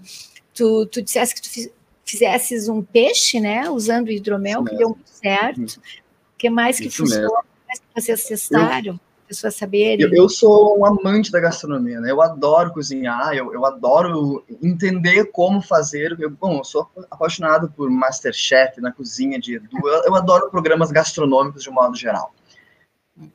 Tu, 0.53 0.85
tu 0.87 1.01
disseste 1.01 1.35
que 1.35 1.41
tu 1.41 1.71
fizesses 2.05 2.67
um 2.67 2.81
peixe, 2.81 3.39
né? 3.39 3.69
Usando 3.69 4.11
hidromel, 4.11 4.63
que 4.63 4.75
deu 4.75 4.89
muito 4.89 5.09
certo. 5.09 5.77
O 5.77 6.37
que 6.37 6.49
mais 6.49 6.79
que 6.79 6.89
funciona? 6.89 7.29
Mais 7.29 7.45
que 7.67 8.01
vocês 8.01 8.25
testaram? 8.25 8.99
pessoas 9.27 9.55
saberem. 9.55 10.05
Eu, 10.05 10.13
eu, 10.13 10.29
sou 10.29 10.79
um 10.79 10.85
amante 10.85 11.31
da 11.31 11.39
gastronomia, 11.39 11.99
né? 11.99 12.09
Eu 12.09 12.21
adoro 12.21 12.71
cozinhar, 12.71 13.33
eu, 13.33 13.53
eu 13.53 13.65
adoro 13.65 14.43
entender 14.63 15.25
como 15.25 15.61
fazer. 15.61 16.15
Eu, 16.19 16.29
bom, 16.29 16.59
eu 16.59 16.63
sou 16.63 16.89
apaixonado 17.11 17.69
por 17.75 17.89
Masterchef 17.89 18.79
na 18.79 18.91
cozinha 18.91 19.37
de 19.37 19.55
Edu. 19.55 19.77
Eu, 19.83 20.03
eu 20.05 20.15
adoro 20.15 20.49
programas 20.49 20.91
gastronômicos 20.91 21.63
de 21.63 21.69
um 21.69 21.73
modo 21.73 21.95
geral. 21.97 22.33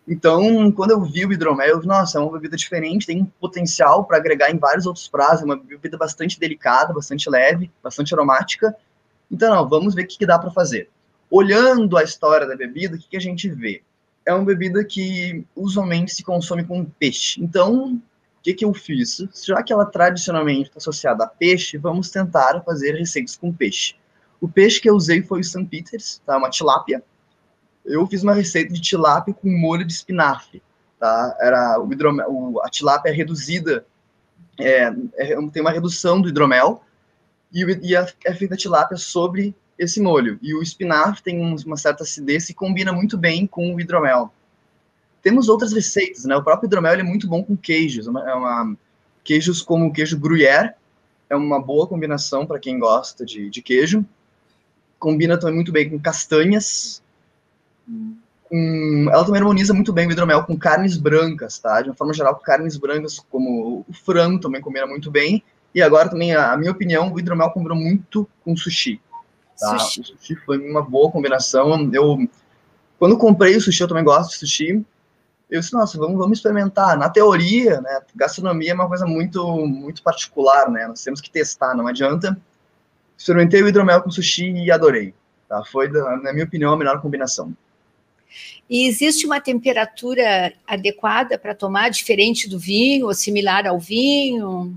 Então, 0.07 0.71
quando 0.73 0.93
eu 0.93 1.03
vi 1.03 1.27
o 1.27 1.33
hidromel, 1.33 1.69
eu 1.69 1.81
vi, 1.81 1.87
nossa, 1.87 2.19
é 2.19 2.21
uma 2.21 2.33
bebida 2.33 2.57
diferente, 2.57 3.07
tem 3.07 3.25
potencial 3.41 4.05
para 4.05 4.17
agregar 4.17 4.51
em 4.51 4.57
vários 4.57 4.87
outros 4.87 5.09
pratos, 5.09 5.43
é 5.43 5.45
uma 5.45 5.57
bebida 5.57 5.99
bastante 5.99 6.39
delicada, 6.39 6.95
bastante 6.95 7.29
leve, 7.29 7.71
bastante 7.83 8.15
aromática. 8.15 8.75
Então, 9.31 9.53
não, 9.55 9.69
vamos 9.69 9.95
ver 9.95 10.05
o 10.05 10.07
que, 10.07 10.19
que 10.19 10.27
dá 10.27 10.39
para 10.39 10.53
fazer. 10.53 10.89
Olhando 11.29 11.97
a 11.97 12.05
história 12.05 12.47
da 12.47 12.55
bebida, 12.55 12.95
o 12.95 12.99
que, 12.99 13.09
que 13.09 13.17
a 13.17 13.21
gente 13.21 13.49
vê? 13.49 13.83
É 14.25 14.33
uma 14.33 14.45
bebida 14.45 14.85
que 14.85 15.45
usualmente 15.55 16.15
se 16.15 16.23
consome 16.23 16.65
com 16.65 16.85
peixe. 16.85 17.43
Então, 17.43 17.95
o 17.95 18.43
que, 18.43 18.55
que 18.55 18.65
eu 18.65 18.73
fiz? 18.73 19.25
Já 19.45 19.63
que 19.63 19.73
ela 19.73 19.87
tradicionalmente 19.87 20.69
está 20.69 20.79
associada 20.79 21.25
a 21.25 21.29
peixe, 21.29 21.79
vamos 21.79 22.11
tentar 22.11 22.61
fazer 22.63 22.93
receitas 22.93 23.37
com 23.37 23.53
peixe. 23.53 23.95
O 24.41 24.49
peixe 24.49 24.81
que 24.81 24.91
eu 24.91 24.95
usei 24.95 25.23
foi 25.23 25.41
o 25.41 25.45
St. 25.45 25.65
Peters, 25.65 26.21
tá? 26.27 26.37
uma 26.37 26.51
tilápia. 26.51 27.03
Eu 27.85 28.07
fiz 28.07 28.23
uma 28.23 28.35
receita 28.35 28.73
de 28.73 28.81
tilápia 28.81 29.35
com 29.35 29.49
molho 29.49 29.85
de 29.85 29.93
espinafre. 29.93 30.63
Tá? 30.99 31.37
Era 31.41 31.81
o 31.81 31.93
hidromel, 31.93 32.61
a 32.63 32.69
tilápia 32.69 33.11
é 33.11 33.13
reduzida, 33.13 33.87
é, 34.59 34.93
é, 35.17 35.49
tem 35.53 35.63
uma 35.63 35.71
redução 35.71 36.21
do 36.21 36.29
hidromel, 36.29 36.83
e, 37.53 37.65
e 37.83 37.95
é 37.95 38.35
feita 38.35 38.55
a 38.55 38.59
tilápia 38.59 38.97
sobre 38.97 39.55
esse 39.79 40.01
molho. 40.01 40.39
E 40.43 40.55
o 40.55 40.63
espinafre 40.63 41.23
tem 41.23 41.41
uma 41.41 41.77
certa 41.77 42.03
acidez 42.03 42.49
e 42.51 42.55
combina 42.55 42.93
muito 42.93 43.17
bem 43.17 43.47
com 43.47 43.75
o 43.75 43.81
hidromel. 43.81 44.33
Temos 45.23 45.49
outras 45.49 45.73
receitas, 45.73 46.25
né? 46.25 46.37
O 46.37 46.43
próprio 46.43 46.67
hidromel 46.67 46.95
é 46.95 47.03
muito 47.03 47.29
bom 47.29 47.43
com 47.43 47.57
queijos. 47.57 48.07
É 48.07 48.11
é 48.11 48.35
uma 48.35 48.77
queijos 49.25 49.63
como 49.63 49.87
o 49.87 49.93
queijo 49.93 50.19
gruyère 50.19 50.75
é 51.31 51.37
uma 51.37 51.61
boa 51.61 51.87
combinação 51.87 52.47
para 52.47 52.59
quem 52.59 52.79
gosta 52.79 53.25
de, 53.25 53.49
de, 53.49 53.63
queijo. 53.63 54.05
Combina 54.99 55.39
também 55.39 55.55
muito 55.55 55.73
bem 55.73 55.89
com 55.89 55.99
castanhas. 55.99 57.03
Com, 58.45 59.07
ela 59.11 59.25
também 59.25 59.41
harmoniza 59.41 59.73
muito 59.73 59.95
bem 59.95 60.07
o 60.07 60.13
hidromel 60.13 60.45
com 60.45 60.59
carnes 60.59 60.99
brancas, 60.99 61.59
tá? 61.59 61.81
De 61.81 61.89
uma 61.89 61.97
forma 61.97 62.13
geral, 62.13 62.37
carnes 62.37 62.77
brancas, 62.77 63.19
como 63.31 63.83
o 63.89 63.93
frango 63.95 64.41
também 64.41 64.61
combina 64.61 64.87
muito 64.87 65.11
bem. 65.11 65.43
E 65.75 65.81
agora 65.81 66.11
também, 66.11 66.35
a, 66.35 66.53
a 66.53 66.57
minha 66.57 66.71
opinião, 66.71 67.11
o 67.11 67.19
hidromel 67.19 67.51
combina 67.51 67.75
muito 67.75 68.29
com 68.45 68.55
sushi. 68.55 69.01
Tá? 69.63 69.79
Sushi. 69.79 70.01
O 70.01 70.05
sushi 70.05 70.37
foi 70.45 70.59
uma 70.59 70.83
boa 70.83 71.11
combinação. 71.11 71.89
Eu, 71.93 72.19
quando 72.99 73.17
comprei 73.17 73.57
o 73.57 73.61
sushi, 73.61 73.81
eu 73.81 73.89
também 73.89 74.03
gosto 74.03 74.33
de 74.33 74.39
sushi. 74.39 74.85
Eu 75.49 75.61
disse, 75.61 75.73
nossa, 75.73 75.97
vamos, 75.97 76.19
vamos 76.19 76.39
experimentar. 76.39 76.99
Na 76.99 77.09
teoria, 77.09 77.81
né, 77.81 78.01
gastronomia 78.15 78.73
é 78.73 78.75
uma 78.75 78.89
coisa 78.89 79.07
muito, 79.07 79.47
muito 79.67 80.03
particular, 80.03 80.69
né? 80.69 80.89
Nós 80.89 81.05
temos 81.05 81.21
que 81.21 81.31
testar, 81.31 81.75
não 81.75 81.87
adianta. 81.87 82.37
Experimentei 83.17 83.63
o 83.63 83.69
hidromel 83.69 84.03
com 84.03 84.11
sushi 84.11 84.51
e 84.51 84.71
adorei. 84.71 85.15
Tá? 85.49 85.63
Foi, 85.65 85.89
na 85.89 86.33
minha 86.33 86.45
opinião, 86.45 86.73
a 86.73 86.77
melhor 86.77 87.01
combinação. 87.01 87.55
E 88.69 88.89
existe 88.89 89.27
uma 89.27 89.41
temperatura 89.41 90.55
adequada 90.67 91.39
para 91.39 91.55
tomar, 91.55 91.91
diferente 91.91 92.49
do 92.49 92.59
vinho, 92.59 93.07
ou 93.07 93.15
similar 93.15 93.67
ao 93.67 93.79
vinho? 93.79 94.77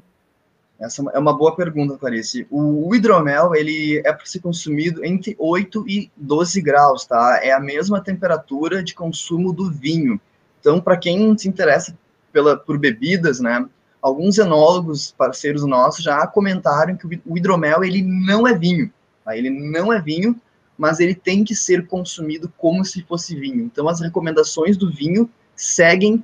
Essa 0.79 1.01
é 1.13 1.19
uma 1.19 1.35
boa 1.35 1.55
pergunta, 1.55 1.97
Clarice. 1.97 2.45
O, 2.51 2.93
hidromel, 2.93 3.55
ele 3.55 4.01
é 4.05 4.11
para 4.11 4.25
ser 4.25 4.39
consumido 4.39 5.05
entre 5.05 5.35
8 5.39 5.85
e 5.87 6.11
12 6.17 6.61
graus, 6.61 7.05
tá? 7.05 7.39
É 7.41 7.51
a 7.53 7.59
mesma 7.59 8.01
temperatura 8.01 8.83
de 8.83 8.93
consumo 8.93 9.53
do 9.53 9.71
vinho. 9.71 10.19
Então, 10.59 10.81
para 10.81 10.97
quem 10.97 11.37
se 11.37 11.47
interessa 11.47 11.97
pela, 12.31 12.57
por 12.57 12.77
bebidas, 12.77 13.39
né, 13.39 13.65
alguns 14.01 14.37
enólogos 14.37 15.13
parceiros 15.17 15.65
nossos 15.65 16.03
já 16.03 16.27
comentaram 16.27 16.97
que 16.97 17.21
o 17.25 17.37
hidromel, 17.37 17.83
ele 17.83 18.01
não 18.01 18.45
é 18.45 18.53
vinho, 18.53 18.91
tá? 19.23 19.37
Ele 19.37 19.49
não 19.49 19.93
é 19.93 20.01
vinho, 20.01 20.39
mas 20.77 20.99
ele 20.99 21.15
tem 21.15 21.45
que 21.45 21.55
ser 21.55 21.87
consumido 21.87 22.51
como 22.57 22.83
se 22.83 23.01
fosse 23.03 23.33
vinho. 23.33 23.61
Então, 23.63 23.87
as 23.87 24.01
recomendações 24.01 24.75
do 24.75 24.91
vinho 24.91 25.29
seguem 25.55 26.21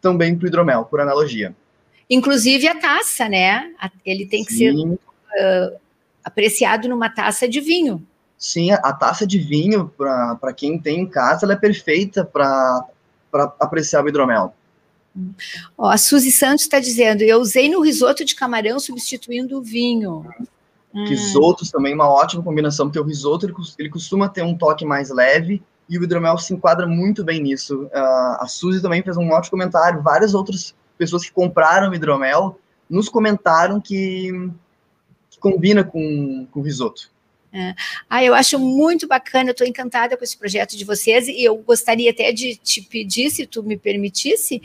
também 0.00 0.36
para 0.36 0.46
o 0.46 0.48
hidromel, 0.48 0.84
por 0.84 1.00
analogia. 1.00 1.54
Inclusive 2.08 2.68
a 2.68 2.78
taça, 2.78 3.28
né? 3.28 3.72
Ele 4.04 4.26
tem 4.26 4.44
que 4.44 4.52
Sim. 4.52 4.58
ser 4.58 5.74
uh, 5.74 5.76
apreciado 6.24 6.88
numa 6.88 7.08
taça 7.08 7.48
de 7.48 7.60
vinho. 7.60 8.06
Sim, 8.36 8.72
a 8.72 8.92
taça 8.92 9.26
de 9.26 9.38
vinho, 9.38 9.90
para 9.96 10.52
quem 10.52 10.78
tem 10.78 11.00
em 11.00 11.06
casa, 11.06 11.46
ela 11.46 11.54
é 11.54 11.56
perfeita 11.56 12.24
para 12.24 12.84
apreciar 13.58 14.04
o 14.04 14.08
hidromel. 14.08 14.54
Ó, 15.78 15.88
a 15.88 15.96
Suzy 15.96 16.32
Santos 16.32 16.62
está 16.62 16.80
dizendo: 16.80 17.22
eu 17.22 17.38
usei 17.38 17.70
no 17.70 17.80
risoto 17.80 18.24
de 18.24 18.34
camarão 18.34 18.78
substituindo 18.80 19.58
o 19.58 19.62
vinho. 19.62 20.26
Hum. 20.92 21.04
Risotos 21.06 21.70
também 21.70 21.94
uma 21.94 22.08
ótima 22.08 22.42
combinação, 22.42 22.86
porque 22.86 23.00
o 23.00 23.04
risoto 23.04 23.46
ele, 23.46 23.54
ele, 23.78 23.88
costuma 23.88 24.28
ter 24.28 24.42
um 24.42 24.56
toque 24.56 24.84
mais 24.84 25.10
leve 25.10 25.62
e 25.88 25.98
o 25.98 26.04
hidromel 26.04 26.36
se 26.38 26.52
enquadra 26.52 26.86
muito 26.86 27.24
bem 27.24 27.40
nisso. 27.40 27.84
Uh, 27.84 28.36
a 28.40 28.46
Suzy 28.46 28.82
também 28.82 29.02
fez 29.02 29.16
um 29.16 29.30
ótimo 29.30 29.52
comentário, 29.52 30.02
vários 30.02 30.34
outros 30.34 30.74
pessoas 30.96 31.24
que 31.24 31.32
compraram 31.32 31.94
hidromel 31.94 32.58
nos 32.88 33.08
comentaram 33.08 33.80
que, 33.80 34.30
que 35.30 35.38
combina 35.38 35.82
com, 35.82 36.46
com 36.50 36.60
risoto. 36.60 37.12
É. 37.56 37.72
Ah, 38.10 38.24
eu 38.24 38.34
acho 38.34 38.58
muito 38.58 39.06
bacana, 39.06 39.52
estou 39.52 39.64
encantada 39.64 40.16
com 40.16 40.24
esse 40.24 40.36
projeto 40.36 40.76
de 40.76 40.84
vocês 40.84 41.28
e 41.28 41.44
eu 41.44 41.56
gostaria 41.58 42.10
até 42.10 42.32
de 42.32 42.56
te 42.56 42.82
pedir, 42.82 43.30
se 43.30 43.46
tu 43.46 43.62
me 43.62 43.76
permitisse, 43.76 44.60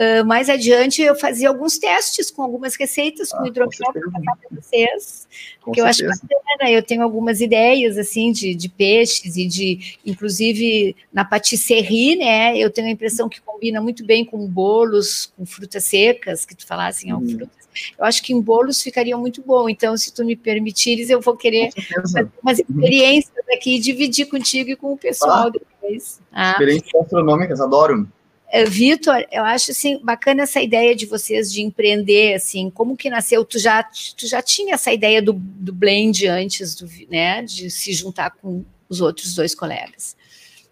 uh, 0.00 0.24
mais 0.24 0.48
adiante 0.48 1.02
eu 1.02 1.14
fazer 1.14 1.46
alguns 1.46 1.78
testes 1.78 2.30
com 2.30 2.42
algumas 2.42 2.74
receitas 2.76 3.32
ah, 3.32 3.38
com 3.38 3.46
hidromel 3.46 3.92
para 3.92 4.36
vocês, 4.50 5.28
com 5.60 5.72
que 5.72 5.80
eu 5.80 5.84
acho 5.84 6.04
bacana, 6.04 6.70
eu 6.70 6.82
tenho 6.82 7.02
algumas 7.02 7.40
ideias, 7.40 7.98
assim, 7.98 8.32
de, 8.32 8.54
de 8.54 8.68
peixes 8.68 9.36
e 9.36 9.46
de, 9.46 9.98
inclusive, 10.04 10.96
na 11.12 11.24
patisserie, 11.24 12.16
né, 12.16 12.56
eu 12.56 12.70
tenho 12.70 12.88
a 12.88 12.90
impressão 12.90 13.28
que 13.28 13.40
combina 13.40 13.80
muito 13.80 14.04
bem 14.04 14.24
com 14.24 14.46
bolos, 14.46 15.32
com 15.36 15.44
frutas 15.44 15.84
secas, 15.84 16.44
que 16.44 16.56
tu 16.56 16.66
falassem, 16.66 17.12
hum. 17.14 17.28
frutas 17.28 17.60
eu 17.98 18.04
acho 18.04 18.22
que 18.22 18.32
em 18.32 18.40
bolos 18.40 18.82
ficaria 18.82 19.16
muito 19.16 19.42
bom. 19.42 19.68
Então, 19.68 19.96
se 19.96 20.12
tu 20.12 20.24
me 20.24 20.36
permitires, 20.36 21.10
eu 21.10 21.20
vou 21.20 21.36
querer 21.36 21.70
fazer 21.72 22.28
umas 22.42 22.58
uhum. 22.58 22.64
experiências 22.68 23.48
aqui 23.52 23.76
e 23.76 23.78
dividir 23.78 24.26
contigo 24.26 24.70
e 24.70 24.76
com 24.76 24.92
o 24.92 24.98
pessoal 24.98 25.46
ah, 25.46 25.50
depois. 25.50 26.20
Ah. 26.32 26.50
Experiências 26.50 26.92
gastronômicas, 26.92 27.60
adoro. 27.60 28.08
Uh, 28.52 28.68
Vitor, 28.68 29.24
eu 29.30 29.44
acho 29.44 29.70
assim 29.70 30.00
bacana 30.02 30.42
essa 30.42 30.60
ideia 30.60 30.94
de 30.94 31.06
vocês 31.06 31.52
de 31.52 31.62
empreender, 31.62 32.34
assim, 32.34 32.68
como 32.68 32.96
que 32.96 33.08
nasceu? 33.08 33.44
Tu 33.44 33.60
já, 33.60 33.82
tu 33.84 34.26
já 34.26 34.42
tinha 34.42 34.74
essa 34.74 34.92
ideia 34.92 35.22
do, 35.22 35.32
do 35.32 35.72
blend 35.72 36.26
antes, 36.26 36.74
do, 36.74 36.88
né, 37.08 37.42
de 37.42 37.70
se 37.70 37.92
juntar 37.92 38.30
com 38.30 38.64
os 38.88 39.00
outros 39.00 39.34
dois 39.36 39.54
colegas? 39.54 40.16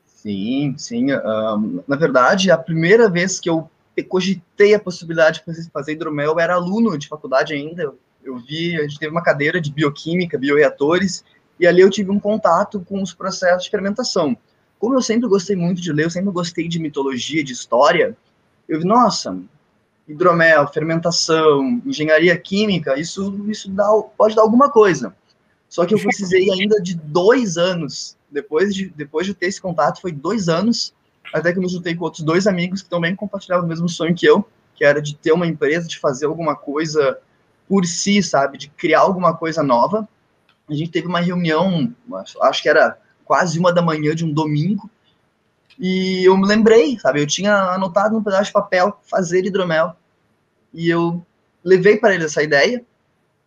Sim, 0.06 0.74
sim. 0.76 1.12
Um, 1.12 1.80
na 1.86 1.94
verdade, 1.94 2.50
a 2.50 2.58
primeira 2.58 3.08
vez 3.08 3.38
que 3.38 3.48
eu 3.48 3.70
cogitei 4.08 4.74
a 4.74 4.80
possibilidade 4.80 5.42
de 5.46 5.70
fazer 5.70 5.92
hidromel, 5.92 6.32
eu 6.32 6.40
era 6.40 6.54
aluno 6.54 6.98
de 6.98 7.06
faculdade 7.06 7.54
ainda. 7.54 7.84
Eu, 7.84 7.98
eu 8.24 8.38
vi, 8.38 8.76
a 8.76 8.82
gente 8.82 8.98
teve 8.98 9.12
uma 9.12 9.22
cadeira 9.22 9.60
de 9.60 9.72
bioquímica, 9.72 10.36
bioreatores, 10.36 11.24
e 11.60 11.66
ali 11.66 11.80
eu 11.80 11.90
tive 11.90 12.10
um 12.10 12.18
contato 12.18 12.80
com 12.80 13.00
os 13.00 13.14
processos 13.14 13.64
de 13.64 13.70
fermentação 13.70 14.36
como 14.78 14.94
eu 14.94 15.02
sempre 15.02 15.28
gostei 15.28 15.56
muito 15.56 15.80
de 15.80 15.92
ler, 15.92 16.04
eu 16.04 16.10
sempre 16.10 16.30
gostei 16.30 16.68
de 16.68 16.78
mitologia, 16.78 17.42
de 17.42 17.52
história, 17.52 18.16
eu 18.68 18.78
vi, 18.78 18.84
nossa, 18.84 19.36
hidromel, 20.06 20.66
fermentação, 20.68 21.82
engenharia 21.84 22.36
química, 22.36 22.98
isso, 22.98 23.44
isso 23.48 23.70
dá, 23.70 23.88
pode 24.16 24.34
dar 24.34 24.42
alguma 24.42 24.70
coisa. 24.70 25.14
Só 25.68 25.84
que 25.84 25.94
eu 25.94 25.98
precisei 25.98 26.48
ainda 26.52 26.80
de 26.80 26.94
dois 26.94 27.58
anos, 27.58 28.16
depois 28.30 28.74
de, 28.74 28.88
depois 28.90 29.26
de 29.26 29.34
ter 29.34 29.46
esse 29.46 29.60
contato, 29.60 30.00
foi 30.00 30.12
dois 30.12 30.48
anos, 30.48 30.94
até 31.32 31.52
que 31.52 31.58
eu 31.58 31.62
me 31.62 31.68
juntei 31.68 31.94
com 31.94 32.04
outros 32.04 32.22
dois 32.22 32.46
amigos 32.46 32.82
que 32.82 32.88
também 32.88 33.14
compartilhavam 33.14 33.66
o 33.66 33.68
mesmo 33.68 33.88
sonho 33.88 34.14
que 34.14 34.26
eu, 34.26 34.46
que 34.74 34.84
era 34.84 35.02
de 35.02 35.14
ter 35.16 35.32
uma 35.32 35.46
empresa, 35.46 35.88
de 35.88 35.98
fazer 35.98 36.26
alguma 36.26 36.54
coisa 36.54 37.18
por 37.68 37.84
si, 37.84 38.22
sabe, 38.22 38.56
de 38.56 38.68
criar 38.68 39.00
alguma 39.00 39.36
coisa 39.36 39.62
nova. 39.62 40.08
A 40.68 40.74
gente 40.74 40.90
teve 40.90 41.06
uma 41.06 41.20
reunião, 41.20 41.92
acho 42.42 42.62
que 42.62 42.68
era 42.68 42.98
quase 43.28 43.58
uma 43.58 43.70
da 43.70 43.82
manhã 43.82 44.14
de 44.14 44.24
um 44.24 44.32
domingo. 44.32 44.90
E 45.78 46.24
eu 46.24 46.36
me 46.36 46.46
lembrei, 46.46 46.98
sabe? 46.98 47.20
Eu 47.20 47.26
tinha 47.26 47.54
anotado 47.54 48.14
num 48.14 48.22
pedaço 48.22 48.46
de 48.46 48.52
papel 48.52 48.98
fazer 49.04 49.44
hidromel. 49.44 49.94
E 50.72 50.88
eu 50.88 51.24
levei 51.62 51.98
para 51.98 52.14
eles 52.14 52.26
essa 52.26 52.42
ideia. 52.42 52.82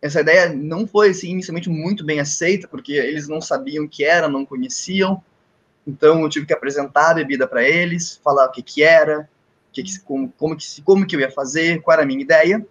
Essa 0.00 0.20
ideia 0.20 0.52
não 0.52 0.86
foi 0.86 1.10
assim, 1.10 1.30
inicialmente 1.30 1.68
muito 1.68 2.04
bem 2.04 2.20
aceita, 2.20 2.68
porque 2.68 2.92
eles 2.92 3.28
não 3.28 3.40
sabiam 3.40 3.84
o 3.84 3.88
que 3.88 4.04
era, 4.04 4.28
não 4.28 4.46
conheciam. 4.46 5.22
Então 5.86 6.22
eu 6.22 6.28
tive 6.28 6.46
que 6.46 6.54
apresentar 6.54 7.10
a 7.10 7.14
bebida 7.14 7.46
para 7.46 7.62
eles, 7.62 8.20
falar 8.22 8.46
o 8.46 8.52
que 8.52 8.62
que 8.62 8.82
era, 8.82 9.28
que 9.72 9.82
que, 9.82 10.00
como, 10.00 10.32
como, 10.38 10.56
que, 10.56 10.82
como 10.82 11.06
que 11.06 11.16
eu 11.16 11.20
ia 11.20 11.30
fazer, 11.30 11.82
qual 11.82 11.94
era 11.94 12.04
a 12.04 12.06
minha 12.06 12.20
ideia. 12.20 12.64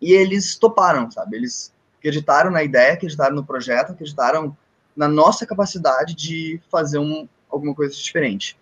E 0.00 0.12
eles 0.12 0.56
toparam, 0.56 1.10
sabe? 1.10 1.36
Eles 1.36 1.72
acreditaram 1.98 2.50
na 2.52 2.62
ideia, 2.62 2.94
acreditaram 2.94 3.34
no 3.34 3.44
projeto, 3.44 3.92
acreditaram 3.92 4.56
na 4.96 5.06
nossa 5.06 5.46
capacidade 5.46 6.14
de 6.14 6.60
fazer 6.70 6.98
um, 6.98 7.28
alguma 7.50 7.74
coisa 7.74 7.94
diferente. 7.94 8.56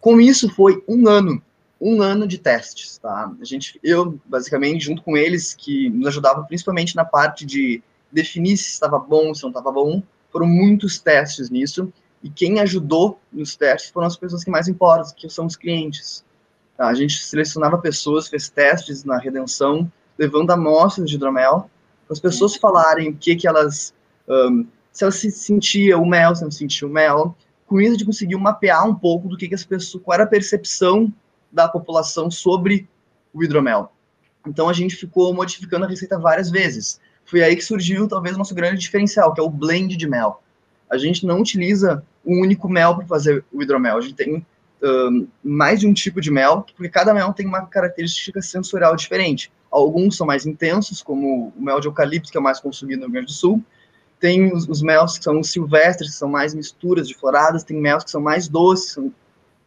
Com 0.00 0.20
isso 0.20 0.48
foi 0.48 0.82
um 0.88 1.08
ano, 1.08 1.42
um 1.80 2.00
ano 2.00 2.26
de 2.26 2.38
testes, 2.38 2.98
tá? 2.98 3.32
A 3.40 3.44
gente, 3.44 3.78
eu 3.82 4.18
basicamente 4.24 4.84
junto 4.84 5.02
com 5.02 5.16
eles 5.16 5.54
que 5.54 5.90
nos 5.90 6.08
ajudavam 6.08 6.44
principalmente 6.44 6.94
na 6.94 7.04
parte 7.04 7.44
de 7.44 7.82
definir 8.10 8.56
se 8.56 8.70
estava 8.70 8.98
bom, 8.98 9.34
se 9.34 9.42
não 9.42 9.50
estava 9.50 9.72
bom, 9.72 10.02
foram 10.30 10.46
muitos 10.46 11.00
testes 11.00 11.50
nisso. 11.50 11.92
E 12.22 12.30
quem 12.30 12.60
ajudou 12.60 13.18
nos 13.32 13.56
testes 13.56 13.90
foram 13.90 14.06
as 14.06 14.16
pessoas 14.16 14.44
que 14.44 14.50
mais 14.50 14.68
importam, 14.68 15.12
que 15.16 15.28
são 15.28 15.46
os 15.46 15.56
clientes. 15.56 16.24
Tá? 16.76 16.86
A 16.86 16.94
gente 16.94 17.22
selecionava 17.22 17.78
pessoas, 17.78 18.28
fez 18.28 18.48
testes 18.48 19.02
na 19.02 19.18
redenção, 19.18 19.90
levando 20.16 20.52
amostras 20.52 21.10
de 21.10 21.16
hidromel, 21.16 21.68
para 22.06 22.12
as 22.12 22.20
pessoas 22.20 22.54
falarem 22.54 23.10
o 23.10 23.16
que, 23.16 23.34
que 23.34 23.48
elas 23.48 23.92
um, 24.28 24.66
se 24.92 25.04
ela 25.04 25.10
se 25.10 25.30
sentia 25.30 25.98
o 25.98 26.06
mel, 26.06 26.34
se 26.34 26.42
ela 26.42 26.50
sentia 26.50 26.86
o 26.86 26.90
mel. 26.90 27.36
Com 27.66 27.80
isso, 27.80 27.90
a 27.90 27.94
gente 27.94 28.04
conseguiu 28.04 28.38
mapear 28.38 28.86
um 28.86 28.94
pouco 28.94 29.28
do 29.28 29.36
que, 29.36 29.48
que 29.48 29.54
as 29.54 29.64
pessoas, 29.64 30.02
qual 30.04 30.14
era 30.14 30.24
a 30.24 30.26
percepção 30.26 31.12
da 31.50 31.66
população 31.66 32.30
sobre 32.30 32.88
o 33.32 33.42
hidromel. 33.42 33.90
Então, 34.46 34.68
a 34.68 34.72
gente 34.72 34.94
ficou 34.94 35.32
modificando 35.32 35.84
a 35.84 35.88
receita 35.88 36.18
várias 36.18 36.50
vezes. 36.50 37.00
Foi 37.24 37.42
aí 37.42 37.56
que 37.56 37.64
surgiu, 37.64 38.06
talvez, 38.06 38.36
nosso 38.36 38.54
grande 38.54 38.80
diferencial, 38.80 39.32
que 39.32 39.40
é 39.40 39.42
o 39.42 39.48
blend 39.48 39.96
de 39.96 40.08
mel. 40.08 40.42
A 40.90 40.98
gente 40.98 41.24
não 41.24 41.40
utiliza 41.40 42.04
um 42.24 42.40
único 42.40 42.68
mel 42.68 42.96
para 42.96 43.06
fazer 43.06 43.44
o 43.50 43.62
hidromel. 43.62 43.96
A 43.96 44.00
gente 44.00 44.14
tem 44.14 44.44
um, 44.82 45.26
mais 45.42 45.80
de 45.80 45.86
um 45.86 45.94
tipo 45.94 46.20
de 46.20 46.30
mel, 46.30 46.66
porque 46.76 46.88
cada 46.88 47.14
mel 47.14 47.32
tem 47.32 47.46
uma 47.46 47.64
característica 47.66 48.42
sensorial 48.42 48.96
diferente. 48.96 49.50
Alguns 49.70 50.16
são 50.16 50.26
mais 50.26 50.44
intensos, 50.44 51.02
como 51.02 51.52
o 51.56 51.62
mel 51.62 51.80
de 51.80 51.86
eucalipto, 51.86 52.30
que 52.30 52.36
é 52.36 52.40
mais 52.40 52.60
consumido 52.60 53.00
no 53.00 53.06
Rio 53.06 53.12
Grande 53.14 53.26
do 53.28 53.32
Sul, 53.32 53.64
tem 54.22 54.54
os, 54.54 54.68
os 54.68 54.80
que 55.18 55.24
são 55.24 55.42
silvestres, 55.42 56.10
que 56.10 56.16
são 56.16 56.28
mais 56.28 56.54
misturas 56.54 57.08
de 57.08 57.14
floradas, 57.14 57.64
tem 57.64 57.76
mels 57.76 58.04
que 58.04 58.10
são 58.12 58.20
mais 58.20 58.46
doces. 58.46 58.96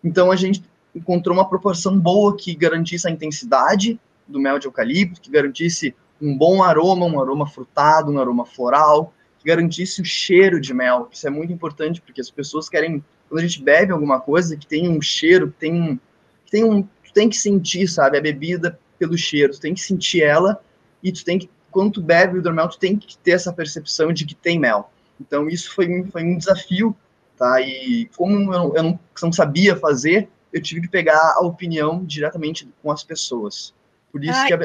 Então 0.01 0.31
a 0.31 0.35
gente 0.37 0.63
encontrou 0.95 1.35
uma 1.35 1.49
proporção 1.49 1.99
boa 1.99 2.37
que 2.37 2.55
garantisse 2.55 3.05
a 3.05 3.11
intensidade 3.11 3.99
do 4.25 4.39
mel 4.39 4.57
de 4.57 4.65
eucalipto, 4.65 5.19
que 5.19 5.29
garantisse 5.29 5.93
um 6.21 6.37
bom 6.37 6.63
aroma, 6.63 7.05
um 7.05 7.19
aroma 7.19 7.45
frutado, 7.45 8.09
um 8.09 8.17
aroma 8.17 8.45
floral, 8.45 9.13
que 9.39 9.45
garantisse 9.45 10.01
o 10.01 10.05
cheiro 10.05 10.61
de 10.61 10.73
mel. 10.73 11.09
Isso 11.11 11.27
é 11.27 11.29
muito 11.29 11.51
importante 11.51 11.99
porque 11.99 12.21
as 12.21 12.31
pessoas 12.31 12.69
querem, 12.69 13.03
quando 13.27 13.39
a 13.39 13.45
gente 13.45 13.61
bebe 13.61 13.91
alguma 13.91 14.21
coisa 14.21 14.55
que 14.55 14.65
tem 14.65 14.87
um 14.87 15.01
cheiro, 15.01 15.51
que 15.51 15.59
tem 15.59 15.73
um, 15.73 15.99
que 16.45 16.51
tem 16.51 16.63
um, 16.63 16.81
tu 16.81 17.11
tem 17.13 17.27
que 17.27 17.35
sentir, 17.35 17.89
sabe, 17.89 18.17
a 18.17 18.21
bebida 18.21 18.79
pelo 18.97 19.17
cheiro, 19.17 19.51
tu 19.51 19.59
tem 19.59 19.73
que 19.73 19.81
sentir 19.81 20.23
ela 20.23 20.63
e 21.03 21.11
tu 21.11 21.25
tem 21.25 21.37
que 21.37 21.49
quando 21.75 21.91
tu 21.91 22.01
bebe 22.01 22.35
o 22.35 22.39
hidromel, 22.39 22.69
tu 22.69 22.79
tem 22.79 22.95
que 22.95 23.17
ter 23.17 23.31
essa 23.31 23.51
percepção 23.51 24.13
de 24.13 24.25
que 24.25 24.33
tem 24.33 24.57
mel. 24.57 24.89
Então, 25.19 25.49
isso 25.49 25.75
foi, 25.75 26.05
foi 26.09 26.23
um 26.23 26.37
desafio, 26.37 26.95
tá? 27.37 27.59
E 27.59 28.09
como 28.15 28.53
eu, 28.53 28.75
eu 28.77 28.83
não, 28.83 28.99
não 29.21 29.31
sabia 29.33 29.75
fazer, 29.75 30.29
eu 30.53 30.61
tive 30.61 30.79
que 30.79 30.87
pegar 30.87 31.33
a 31.35 31.41
opinião 31.41 32.01
diretamente 32.05 32.65
com 32.81 32.89
as 32.89 33.03
pessoas. 33.03 33.73
Por 34.09 34.23
isso 34.23 34.39
Ai, 34.39 34.47
que 34.47 34.53
a, 34.53 34.59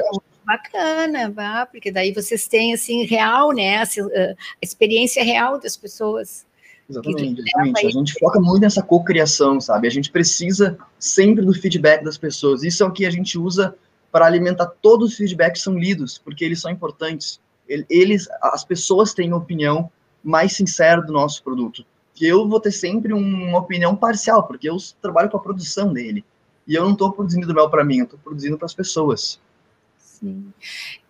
bacana, 0.47 1.67
porque 1.73 1.91
daí 1.91 2.13
vocês 2.13 2.47
têm 2.47 2.75
assim 2.75 3.05
real, 3.05 3.51
né, 3.51 3.79
a, 3.79 3.83
a 3.83 4.37
experiência 4.63 5.25
real 5.25 5.59
das 5.59 5.77
pessoas. 5.77 6.47
Exatamente, 6.89 7.41
exatamente. 7.41 7.87
A 7.87 7.91
gente 7.91 8.13
foca 8.21 8.39
muito 8.39 8.63
nessa 8.63 8.85
cocriação, 8.85 9.61
sabe? 9.61 9.89
A 9.89 9.91
gente 9.91 10.13
precisa 10.13 10.79
sempre 10.97 11.45
do 11.45 11.53
feedback 11.53 12.05
das 12.05 12.17
pessoas. 12.17 12.63
Isso 12.63 12.85
é 12.85 12.87
o 12.87 12.93
que 12.93 13.05
a 13.05 13.11
gente 13.11 13.37
usa 13.37 13.77
para 14.11 14.27
alimentar 14.27 14.67
todos 14.67 15.11
os 15.11 15.17
feedbacks 15.17 15.63
são 15.63 15.79
lidos, 15.79 16.19
porque 16.19 16.45
eles 16.45 16.61
são 16.61 16.71
importantes. 16.71 17.41
Eles, 17.69 18.29
as 18.43 18.65
pessoas 18.65 19.15
têm 19.15 19.33
opinião 19.33 19.91
mais 20.23 20.53
sincera 20.53 21.01
do 21.01 21.13
nosso 21.13 21.43
produto. 21.43 21.85
Que 22.15 22.27
eu 22.27 22.49
vou 22.49 22.61
ter 22.61 22.73
sempre 22.73 23.13
uma 23.13 23.59
opinião 23.59 23.95
parcial, 23.95 24.43
porque 24.47 24.69
eu 24.69 24.77
trabalho 25.01 25.31
com 25.31 25.37
a 25.37 25.41
produção 25.41 25.93
dele. 25.93 26.25
E 26.67 26.75
eu 26.75 26.85
não 26.85 26.93
estou 26.93 27.13
produzindo 27.13 27.47
do 27.47 27.55
mel 27.55 27.71
para 27.71 27.85
mim, 27.85 27.99
eu 27.99 28.05
estou 28.05 28.19
produzindo 28.19 28.59
para 28.59 28.67
as 28.67 28.75
pessoas. 28.75 29.41
Sim. 29.99 30.53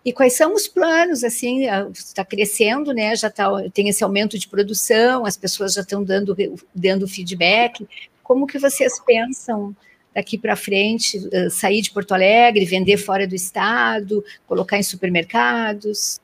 E 0.05 0.13
quais 0.13 0.37
são 0.37 0.53
os 0.53 0.67
planos, 0.67 1.23
assim, 1.23 1.65
está 1.91 2.23
crescendo, 2.23 2.93
né, 2.93 3.15
já 3.15 3.29
tá, 3.29 3.49
tem 3.73 3.89
esse 3.89 4.03
aumento 4.03 4.39
de 4.39 4.47
produção, 4.47 5.25
as 5.25 5.35
pessoas 5.35 5.73
já 5.73 5.81
estão 5.81 6.03
dando, 6.03 6.35
dando 6.73 7.07
feedback, 7.07 7.87
como 8.23 8.47
que 8.47 8.57
vocês 8.57 8.99
pensam 8.99 9.75
daqui 10.13 10.37
para 10.37 10.55
frente, 10.55 11.17
uh, 11.17 11.49
sair 11.49 11.81
de 11.81 11.91
Porto 11.91 12.13
Alegre, 12.13 12.65
vender 12.65 12.97
fora 12.97 13.27
do 13.27 13.35
estado, 13.35 14.23
colocar 14.47 14.77
em 14.77 14.83
supermercados? 14.83 16.19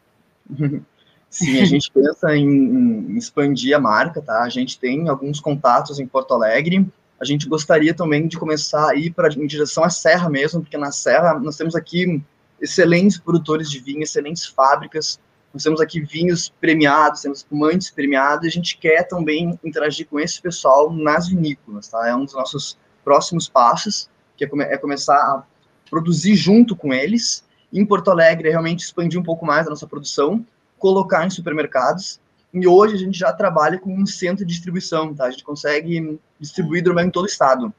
Sim, 1.29 1.59
a 1.61 1.65
gente 1.65 1.91
pensa 1.91 2.35
em, 2.35 2.47
em, 2.47 3.17
expandir 3.17 3.75
a 3.75 3.79
marca, 3.79 4.21
tá? 4.21 4.43
A 4.43 4.49
gente 4.49 4.79
tem 4.79 5.09
alguns 5.09 5.39
contatos 5.39 5.99
em 5.99 6.07
Porto 6.07 6.33
Alegre. 6.33 6.85
A 7.19 7.25
gente 7.25 7.47
gostaria 7.47 7.93
também 7.93 8.27
de 8.27 8.37
começar 8.37 8.91
a 8.91 8.95
ir 8.95 9.11
para 9.11 9.33
em 9.33 9.45
direção 9.45 9.83
à 9.83 9.89
Serra 9.89 10.29
mesmo, 10.29 10.61
porque 10.61 10.77
na 10.77 10.91
Serra 10.91 11.37
nós 11.39 11.57
temos 11.57 11.75
aqui 11.75 12.21
excelentes 12.61 13.17
produtores 13.17 13.69
de 13.69 13.79
vinho, 13.79 14.03
excelentes 14.03 14.45
fábricas. 14.45 15.19
Nós 15.53 15.63
temos 15.63 15.81
aqui 15.81 15.99
vinhos 15.99 16.49
premiados, 16.61 17.21
temos 17.21 17.39
espumantes 17.39 17.89
premiados, 17.89 18.45
e 18.45 18.47
a 18.47 18.51
gente 18.51 18.77
quer 18.77 19.03
também 19.03 19.59
interagir 19.63 20.07
com 20.07 20.19
esse 20.19 20.41
pessoal 20.41 20.91
nas 20.91 21.27
vinícolas, 21.27 21.87
tá? 21.87 22.07
É 22.07 22.15
um 22.15 22.25
dos 22.25 22.33
nossos 22.33 22.77
próximos 23.07 23.47
passos, 23.47 24.09
que 24.35 24.43
é, 24.43 24.47
come 24.47 24.65
é 24.65 24.77
começar 24.77 25.15
a 25.15 25.43
produzir 25.89 26.35
junto 26.35 26.75
com 26.75 26.93
eles. 26.93 27.45
Em 27.71 27.85
Porto 27.85 28.11
Alegre, 28.11 28.49
realmente 28.49 28.81
expandir 28.81 29.17
um 29.17 29.23
pouco 29.23 29.45
mais 29.45 29.65
a 29.65 29.69
nossa 29.69 29.87
produção, 29.87 30.45
colocar 30.77 31.25
em 31.25 31.29
supermercados. 31.29 32.19
E 32.53 32.67
hoje 32.67 32.95
a 32.95 32.97
gente 32.97 33.17
já 33.17 33.31
trabalha 33.31 33.79
com 33.79 33.95
um 33.95 34.05
centro 34.05 34.45
de 34.45 34.53
distribuição, 34.53 35.15
tá? 35.15 35.23
A 35.23 35.31
gente 35.31 35.45
consegue 35.45 36.19
distribuir 36.37 36.81
hidromel 36.81 37.05
em 37.05 37.09
todo 37.09 37.23
o 37.23 37.27
estado. 37.27 37.73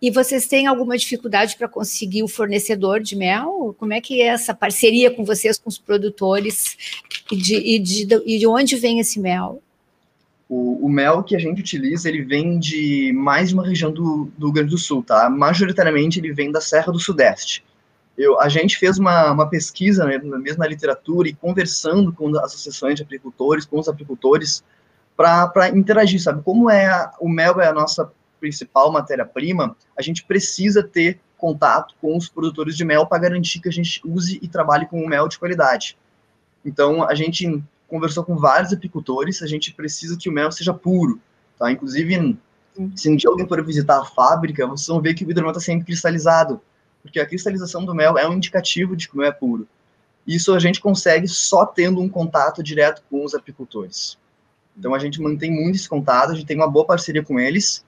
E 0.00 0.08
vocês 0.12 0.46
têm 0.46 0.68
alguma 0.68 0.96
dificuldade 0.96 1.56
para 1.56 1.66
conseguir 1.66 2.22
o 2.22 2.28
fornecedor 2.28 3.00
de 3.00 3.16
mel? 3.16 3.74
Como 3.76 3.92
é 3.92 4.00
que 4.00 4.22
é 4.22 4.26
essa 4.26 4.54
parceria 4.54 5.10
com 5.10 5.24
vocês, 5.24 5.58
com 5.58 5.68
os 5.68 5.78
produtores? 5.78 6.76
E 7.28 7.36
de, 7.36 7.56
e 7.56 7.78
de, 7.80 8.22
e 8.24 8.38
de 8.38 8.46
onde 8.46 8.76
vem 8.76 9.00
esse 9.00 9.18
mel? 9.18 9.60
O, 10.50 10.84
o, 10.84 10.88
mel 10.88 11.22
que 11.22 11.36
a 11.36 11.38
gente 11.38 11.60
utiliza, 11.60 12.08
ele 12.08 12.24
vem 12.24 12.58
de 12.58 13.12
mais 13.14 13.50
de 13.50 13.54
uma 13.54 13.64
região 13.64 13.92
do, 13.92 14.28
do 14.36 14.46
Rio 14.46 14.54
Grande 14.54 14.70
do 14.70 14.78
Sul, 14.78 15.00
tá? 15.00 15.30
Majoritariamente 15.30 16.18
ele 16.18 16.32
vem 16.32 16.50
da 16.50 16.60
Serra 16.60 16.92
do 16.92 16.98
Sudeste. 16.98 17.64
Eu, 18.18 18.40
a 18.40 18.48
gente 18.48 18.76
fez 18.76 18.98
uma, 18.98 19.30
uma 19.30 19.48
pesquisa, 19.48 20.04
né, 20.04 20.18
mesmo 20.18 20.58
na 20.58 20.66
literatura, 20.66 21.28
e 21.28 21.34
conversando 21.34 22.12
com 22.12 22.28
as 22.36 22.46
associações 22.46 22.96
de 22.96 23.02
apicultores, 23.04 23.64
com 23.64 23.78
os 23.78 23.88
apicultores, 23.88 24.64
para 25.16 25.68
interagir, 25.72 26.20
sabe? 26.20 26.42
Como 26.42 26.68
é 26.68 26.86
a, 26.86 27.12
o 27.20 27.28
mel 27.28 27.60
é 27.60 27.68
a 27.68 27.72
nossa 27.72 28.10
principal 28.40 28.90
matéria-prima, 28.90 29.76
a 29.96 30.02
gente 30.02 30.24
precisa 30.24 30.82
ter 30.82 31.20
contato 31.36 31.94
com 32.00 32.16
os 32.16 32.28
produtores 32.28 32.76
de 32.76 32.84
mel 32.84 33.06
para 33.06 33.22
garantir 33.22 33.60
que 33.60 33.68
a 33.68 33.72
gente 33.72 34.00
use 34.04 34.38
e 34.42 34.48
trabalhe 34.48 34.86
com 34.86 35.00
o 35.00 35.08
mel 35.08 35.28
de 35.28 35.38
qualidade. 35.38 35.96
Então, 36.64 37.02
a 37.02 37.14
gente 37.14 37.62
conversou 37.90 38.24
com 38.24 38.36
vários 38.36 38.72
apicultores, 38.72 39.42
a 39.42 39.46
gente 39.46 39.74
precisa 39.74 40.16
que 40.16 40.28
o 40.28 40.32
mel 40.32 40.50
seja 40.52 40.72
puro, 40.72 41.20
tá? 41.58 41.70
Inclusive, 41.70 42.38
se 42.94 43.10
um 43.10 43.16
dia 43.16 43.28
alguém 43.28 43.46
for 43.46 43.62
visitar 43.64 44.00
a 44.00 44.04
fábrica, 44.04 44.66
vocês 44.66 44.86
vão 44.86 45.00
ver 45.00 45.14
que 45.14 45.24
o 45.24 45.30
hidromel 45.30 45.50
está 45.50 45.60
sempre 45.60 45.84
cristalizado, 45.84 46.60
porque 47.02 47.18
a 47.18 47.26
cristalização 47.26 47.84
do 47.84 47.94
mel 47.94 48.16
é 48.16 48.28
um 48.28 48.34
indicativo 48.34 48.96
de 48.96 49.08
que 49.08 49.14
o 49.14 49.18
mel 49.18 49.28
é 49.28 49.32
puro. 49.32 49.66
Isso 50.26 50.54
a 50.54 50.58
gente 50.58 50.80
consegue 50.80 51.26
só 51.26 51.66
tendo 51.66 52.00
um 52.00 52.08
contato 52.08 52.62
direto 52.62 53.02
com 53.10 53.24
os 53.24 53.34
apicultores. 53.34 54.16
Então 54.78 54.94
a 54.94 54.98
gente 54.98 55.20
mantém 55.20 55.50
muito 55.50 55.76
esse 55.76 55.88
contato, 55.88 56.30
a 56.30 56.34
gente 56.34 56.46
tem 56.46 56.56
uma 56.56 56.70
boa 56.70 56.86
parceria 56.86 57.22
com 57.22 57.40
eles. 57.40 57.84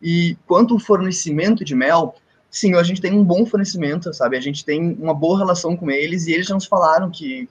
E 0.00 0.36
quanto 0.46 0.74
ao 0.74 0.80
fornecimento 0.80 1.64
de 1.64 1.74
mel, 1.74 2.16
sim, 2.50 2.74
a 2.74 2.82
gente 2.82 3.00
tem 3.00 3.12
um 3.12 3.24
bom 3.24 3.46
fornecimento, 3.46 4.12
sabe? 4.12 4.36
A 4.36 4.40
gente 4.40 4.64
tem 4.64 4.94
uma 5.00 5.14
boa 5.14 5.38
relação 5.38 5.76
com 5.76 5.90
eles 5.90 6.26
e 6.26 6.32
eles 6.32 6.46
já 6.46 6.54
nos 6.54 6.66
falaram 6.66 7.10
que 7.10 7.48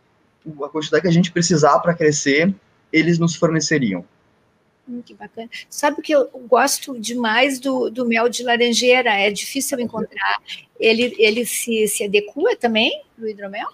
a 0.64 0.70
quantidade 0.70 1.02
que 1.02 1.08
a 1.08 1.12
gente 1.12 1.32
precisar 1.32 1.80
para 1.80 1.94
crescer, 1.94 2.54
eles 2.92 3.20
nos 3.20 3.36
forneceriam. 3.36 4.06
Hum, 4.88 5.02
que 5.06 5.14
bacana. 5.14 5.50
Sabe 5.70 6.02
que 6.02 6.14
eu 6.14 6.28
gosto 6.48 7.00
demais 7.00 7.60
do, 7.60 7.90
do 7.90 8.06
mel 8.06 8.28
de 8.28 8.44
laranjeira, 8.44 9.12
é 9.12 9.30
difícil 9.30 9.80
encontrar. 9.80 10.42
Ele, 10.80 11.16
ele 11.18 11.46
se, 11.46 11.88
se 11.88 12.04
adequa 12.04 12.56
também 12.60 13.04
do 13.18 13.28
hidromel? 13.28 13.68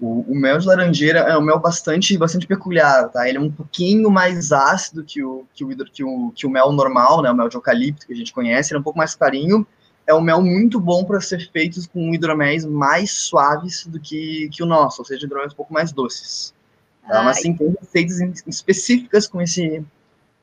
O, 0.00 0.32
o, 0.32 0.34
mel 0.34 0.58
de 0.58 0.66
laranjeira 0.66 1.20
é 1.20 1.36
um 1.36 1.42
mel 1.42 1.58
bastante, 1.58 2.16
bastante 2.16 2.46
peculiar, 2.46 3.08
tá? 3.10 3.28
Ele 3.28 3.38
é 3.38 3.40
um 3.40 3.50
pouquinho 3.50 4.10
mais 4.10 4.50
ácido 4.50 5.04
que 5.04 5.22
o, 5.22 5.44
que 5.54 5.64
o, 5.64 5.68
que 5.86 6.02
o, 6.02 6.32
que 6.34 6.46
o 6.46 6.50
mel 6.50 6.72
normal, 6.72 7.22
né? 7.22 7.30
O 7.30 7.34
mel 7.34 7.48
de 7.48 7.56
eucalipto 7.56 8.06
que 8.06 8.12
a 8.12 8.16
gente 8.16 8.32
conhece, 8.32 8.72
ele 8.72 8.78
é 8.78 8.80
um 8.80 8.84
pouco 8.84 8.98
mais 8.98 9.14
clarinho. 9.14 9.66
É 10.12 10.14
um 10.14 10.20
mel 10.20 10.42
muito 10.42 10.78
bom 10.78 11.04
para 11.04 11.20
ser 11.22 11.50
feito 11.50 11.80
com 11.88 12.14
hidroméis 12.14 12.66
mais 12.66 13.10
suaves 13.12 13.86
do 13.86 13.98
que, 13.98 14.50
que 14.52 14.62
o 14.62 14.66
nosso, 14.66 15.00
ou 15.00 15.06
seja, 15.06 15.24
hidroméis 15.24 15.54
um 15.54 15.56
pouco 15.56 15.72
mais 15.72 15.90
doces. 15.90 16.52
Tá? 17.08 17.22
Mas 17.22 17.40
sim, 17.40 17.54
tem 17.54 17.74
receitas 17.80 18.20
específicas 18.46 19.26
com 19.26 19.40
esse, 19.40 19.82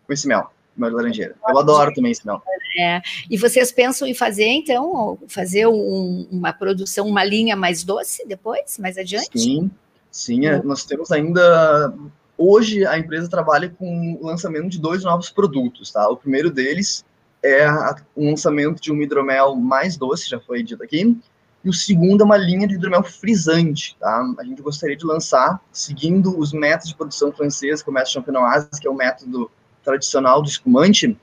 com 0.08 0.12
esse 0.12 0.28
mel, 0.28 0.52
mel 0.76 0.90
de 0.90 0.96
laranjeira. 0.96 1.36
Eu 1.48 1.60
adoro 1.60 1.94
também 1.94 2.12
esse 2.12 2.26
mel. 2.26 2.42
É. 2.80 3.00
E 3.30 3.38
vocês 3.38 3.72
pensam 3.72 4.08
em 4.08 4.16
fazer, 4.16 4.48
então, 4.48 5.20
fazer 5.28 5.68
um, 5.68 6.28
uma 6.32 6.52
produção, 6.52 7.08
uma 7.08 7.24
linha 7.24 7.56
mais 7.56 7.84
doce 7.84 8.28
depois, 8.28 8.80
mais 8.80 8.98
adiante? 8.98 9.40
Sim, 9.40 9.70
sim. 10.10 10.48
É, 10.48 10.62
nós 10.64 10.84
temos 10.84 11.12
ainda. 11.12 11.94
Hoje 12.36 12.88
a 12.88 12.98
empresa 12.98 13.30
trabalha 13.30 13.70
com 13.70 14.18
o 14.20 14.26
lançamento 14.26 14.70
de 14.70 14.80
dois 14.80 15.04
novos 15.04 15.30
produtos, 15.30 15.92
tá? 15.92 16.10
O 16.10 16.18
primeiro 16.18 16.50
deles 16.50 17.06
é 17.44 17.70
o 18.16 18.26
lançamento 18.26 18.82
de 18.82 18.92
um 18.92 19.02
hidromel 19.02 19.56
mais 19.56 19.98
doce, 19.98 20.30
já 20.30 20.40
foi 20.40 20.64
dito 20.64 20.84
aqui, 20.84 21.18
e 21.64 21.70
o 21.70 21.74
segundo 21.74 22.22
é 22.22 22.26
uma 22.26 22.38
linha 22.38 22.68
de 22.68 22.76
hidromel 22.76 23.04
frisante, 23.04 23.98
tá? 24.00 24.24
A 24.38 24.44
gente 24.44 24.62
gostaria 24.62 24.96
de 24.96 25.06
lançar, 25.06 25.60
seguindo 25.72 26.38
os 26.38 26.54
métodos 26.54 26.90
de 26.90 26.96
produção 26.96 27.32
francesa, 27.32 27.84
que 27.84 27.90
é 27.90 27.92
o 27.92 27.94
método 27.94 28.14
champenoise, 28.14 28.70
que 28.80 28.88
é 28.88 28.90
o 28.90 28.96
método 28.96 29.52
tradicional 29.84 30.42
do 30.42 30.48
espumante, 30.48 31.18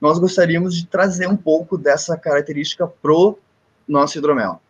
nós 0.00 0.18
gostaríamos 0.18 0.76
de 0.76 0.86
trazer 0.86 1.28
um 1.28 1.36
pouco 1.36 1.78
dessa 1.78 2.16
característica 2.16 2.86
pro 2.86 3.38
nosso 3.86 4.18
hidromel. 4.18 4.60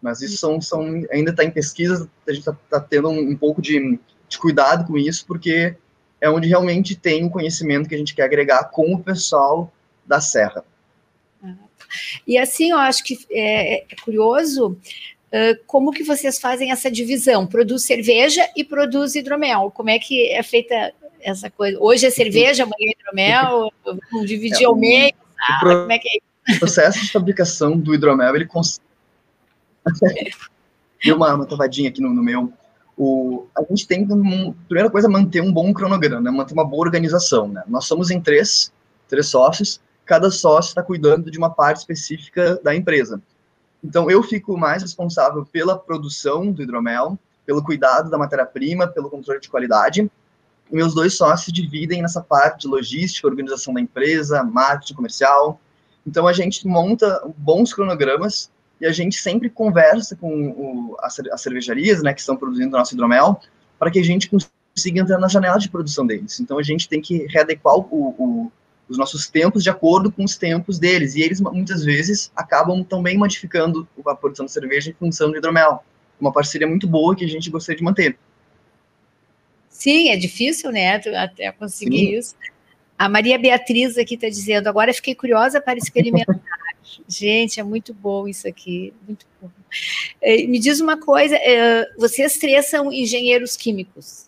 Mas 0.00 0.20
isso 0.20 0.36
são, 0.36 0.60
são 0.60 0.82
ainda 1.10 1.30
está 1.30 1.44
em 1.44 1.50
pesquisa, 1.50 2.08
a 2.26 2.32
gente 2.32 2.40
está 2.40 2.56
tá 2.68 2.80
tendo 2.80 3.08
um, 3.08 3.30
um 3.30 3.36
pouco 3.36 3.62
de, 3.62 3.98
de, 4.28 4.38
cuidado 4.38 4.86
com 4.86 4.98
isso, 4.98 5.24
porque 5.26 5.76
é 6.20 6.28
onde 6.28 6.48
realmente 6.48 6.96
tem 6.96 7.24
o 7.24 7.30
conhecimento 7.30 7.88
que 7.88 7.94
a 7.94 7.98
gente 7.98 8.14
quer 8.14 8.24
agregar 8.24 8.64
com 8.64 8.94
o 8.94 9.02
pessoal 9.02 9.72
da 10.06 10.20
Serra. 10.20 10.64
E 12.26 12.38
assim, 12.38 12.70
eu 12.70 12.78
acho 12.78 13.04
que 13.04 13.18
é, 13.30 13.82
é 13.82 13.96
curioso 14.02 14.70
uh, 15.32 15.64
como 15.66 15.92
que 15.92 16.04
vocês 16.04 16.38
fazem 16.38 16.70
essa 16.70 16.90
divisão, 16.90 17.46
produz 17.46 17.84
cerveja 17.84 18.48
e 18.56 18.64
produz 18.64 19.14
hidromel, 19.14 19.70
como 19.70 19.90
é 19.90 19.98
que 19.98 20.30
é 20.30 20.42
feita 20.42 20.92
essa 21.20 21.50
coisa. 21.50 21.78
Hoje 21.80 22.06
é 22.06 22.10
cerveja, 22.10 22.64
amanhã 22.64 22.76
é 22.80 22.92
hidromel, 22.92 23.72
vamos 23.84 24.26
dividir 24.26 24.62
é, 24.62 24.66
ao 24.66 24.76
meio, 24.76 25.12
pro... 25.60 25.80
como 25.80 25.92
é 25.92 25.98
que 25.98 26.08
é 26.08 26.12
isso? 26.12 26.56
O 26.56 26.58
processo 26.58 27.00
de 27.00 27.12
fabricação 27.12 27.78
do 27.78 27.94
hidromel, 27.94 28.34
ele 28.34 28.46
consegue... 28.46 28.84
Deu 31.04 31.16
uma, 31.16 31.34
uma 31.34 31.46
travadinha 31.46 31.88
aqui 31.88 32.00
no, 32.00 32.10
no 32.10 32.22
meu. 32.22 32.52
O, 32.96 33.46
a 33.56 33.62
gente 33.68 33.88
tem, 33.88 34.06
um, 34.08 34.52
primeira 34.68 34.88
coisa, 34.88 35.08
manter 35.08 35.40
um 35.40 35.52
bom 35.52 35.72
cronograma, 35.72 36.20
né? 36.20 36.30
manter 36.30 36.54
uma 36.54 36.64
boa 36.64 36.84
organização. 36.84 37.48
Né? 37.48 37.62
Nós 37.66 37.86
somos 37.86 38.10
em 38.10 38.20
três, 38.20 38.72
três 39.08 39.26
sócios, 39.26 39.80
cada 40.12 40.30
sócio 40.30 40.68
está 40.68 40.82
cuidando 40.82 41.30
de 41.30 41.38
uma 41.38 41.48
parte 41.48 41.78
específica 41.78 42.60
da 42.62 42.76
empresa. 42.76 43.18
Então, 43.82 44.10
eu 44.10 44.22
fico 44.22 44.58
mais 44.58 44.82
responsável 44.82 45.46
pela 45.50 45.78
produção 45.78 46.52
do 46.52 46.62
hidromel, 46.62 47.18
pelo 47.46 47.64
cuidado 47.64 48.10
da 48.10 48.18
matéria-prima, 48.18 48.86
pelo 48.86 49.08
controle 49.08 49.40
de 49.40 49.48
qualidade, 49.48 50.10
e 50.70 50.76
meus 50.76 50.94
dois 50.94 51.16
sócios 51.16 51.50
dividem 51.50 52.02
nessa 52.02 52.20
parte 52.20 52.62
de 52.62 52.68
logística, 52.68 53.26
organização 53.26 53.72
da 53.72 53.80
empresa, 53.80 54.42
marketing 54.42 54.92
comercial. 54.92 55.58
Então 56.06 56.28
a 56.28 56.32
gente 56.34 56.68
monta 56.68 57.22
bons 57.38 57.72
cronogramas 57.72 58.50
e 58.82 58.84
a 58.84 58.92
gente 58.92 59.16
sempre 59.16 59.48
conversa 59.48 60.14
com 60.14 60.50
o, 60.50 60.96
as, 61.00 61.18
as 61.20 61.40
cervejarias, 61.40 62.02
né, 62.02 62.12
que 62.12 62.20
estão 62.20 62.36
produzindo 62.36 62.76
nosso 62.76 62.92
hidromel, 62.92 63.40
para 63.78 63.90
que 63.90 63.98
a 63.98 64.04
gente 64.04 64.28
consiga 64.28 65.00
entrar 65.00 65.18
na 65.18 65.28
janela 65.28 65.58
de 65.58 65.70
produção 65.70 66.06
deles. 66.06 66.38
Então 66.38 66.58
a 66.58 66.62
gente 66.62 66.86
tem 66.86 67.00
que 67.00 67.26
readequar 67.28 67.76
o, 67.76 67.86
o, 67.90 68.52
os 68.92 68.98
nossos 68.98 69.26
tempos 69.26 69.62
de 69.62 69.70
acordo 69.70 70.12
com 70.12 70.22
os 70.22 70.36
tempos 70.36 70.78
deles. 70.78 71.14
E 71.14 71.22
eles 71.22 71.40
muitas 71.40 71.84
vezes 71.84 72.30
acabam 72.36 72.84
também 72.84 73.16
modificando 73.16 73.88
a 74.06 74.14
produção 74.14 74.46
de 74.46 74.52
cerveja 74.52 74.90
em 74.90 74.94
função 74.94 75.30
do 75.30 75.36
hidromel. 75.36 75.82
Uma 76.20 76.32
parceria 76.32 76.66
muito 76.66 76.86
boa 76.86 77.16
que 77.16 77.24
a 77.24 77.28
gente 77.28 77.50
gostaria 77.50 77.78
de 77.78 77.82
manter. 77.82 78.16
Sim, 79.68 80.10
é 80.10 80.16
difícil, 80.16 80.70
né? 80.70 80.94
Até 81.16 81.50
conseguir 81.50 81.98
Sim. 81.98 82.18
isso. 82.18 82.34
A 82.96 83.08
Maria 83.08 83.38
Beatriz 83.38 83.98
aqui 83.98 84.14
está 84.14 84.28
dizendo, 84.28 84.68
agora 84.68 84.94
fiquei 84.94 85.14
curiosa 85.14 85.60
para 85.60 85.78
experimentar. 85.78 86.38
Gente, 87.08 87.58
é 87.58 87.62
muito 87.62 87.94
bom 87.94 88.28
isso 88.28 88.46
aqui, 88.46 88.92
muito 89.06 89.26
bom. 89.40 89.48
É, 90.20 90.46
me 90.46 90.58
diz 90.58 90.80
uma 90.80 90.98
coisa, 90.98 91.34
é, 91.36 91.88
vocês 91.96 92.36
três 92.38 92.68
são 92.68 92.92
engenheiros 92.92 93.56
químicos? 93.56 94.26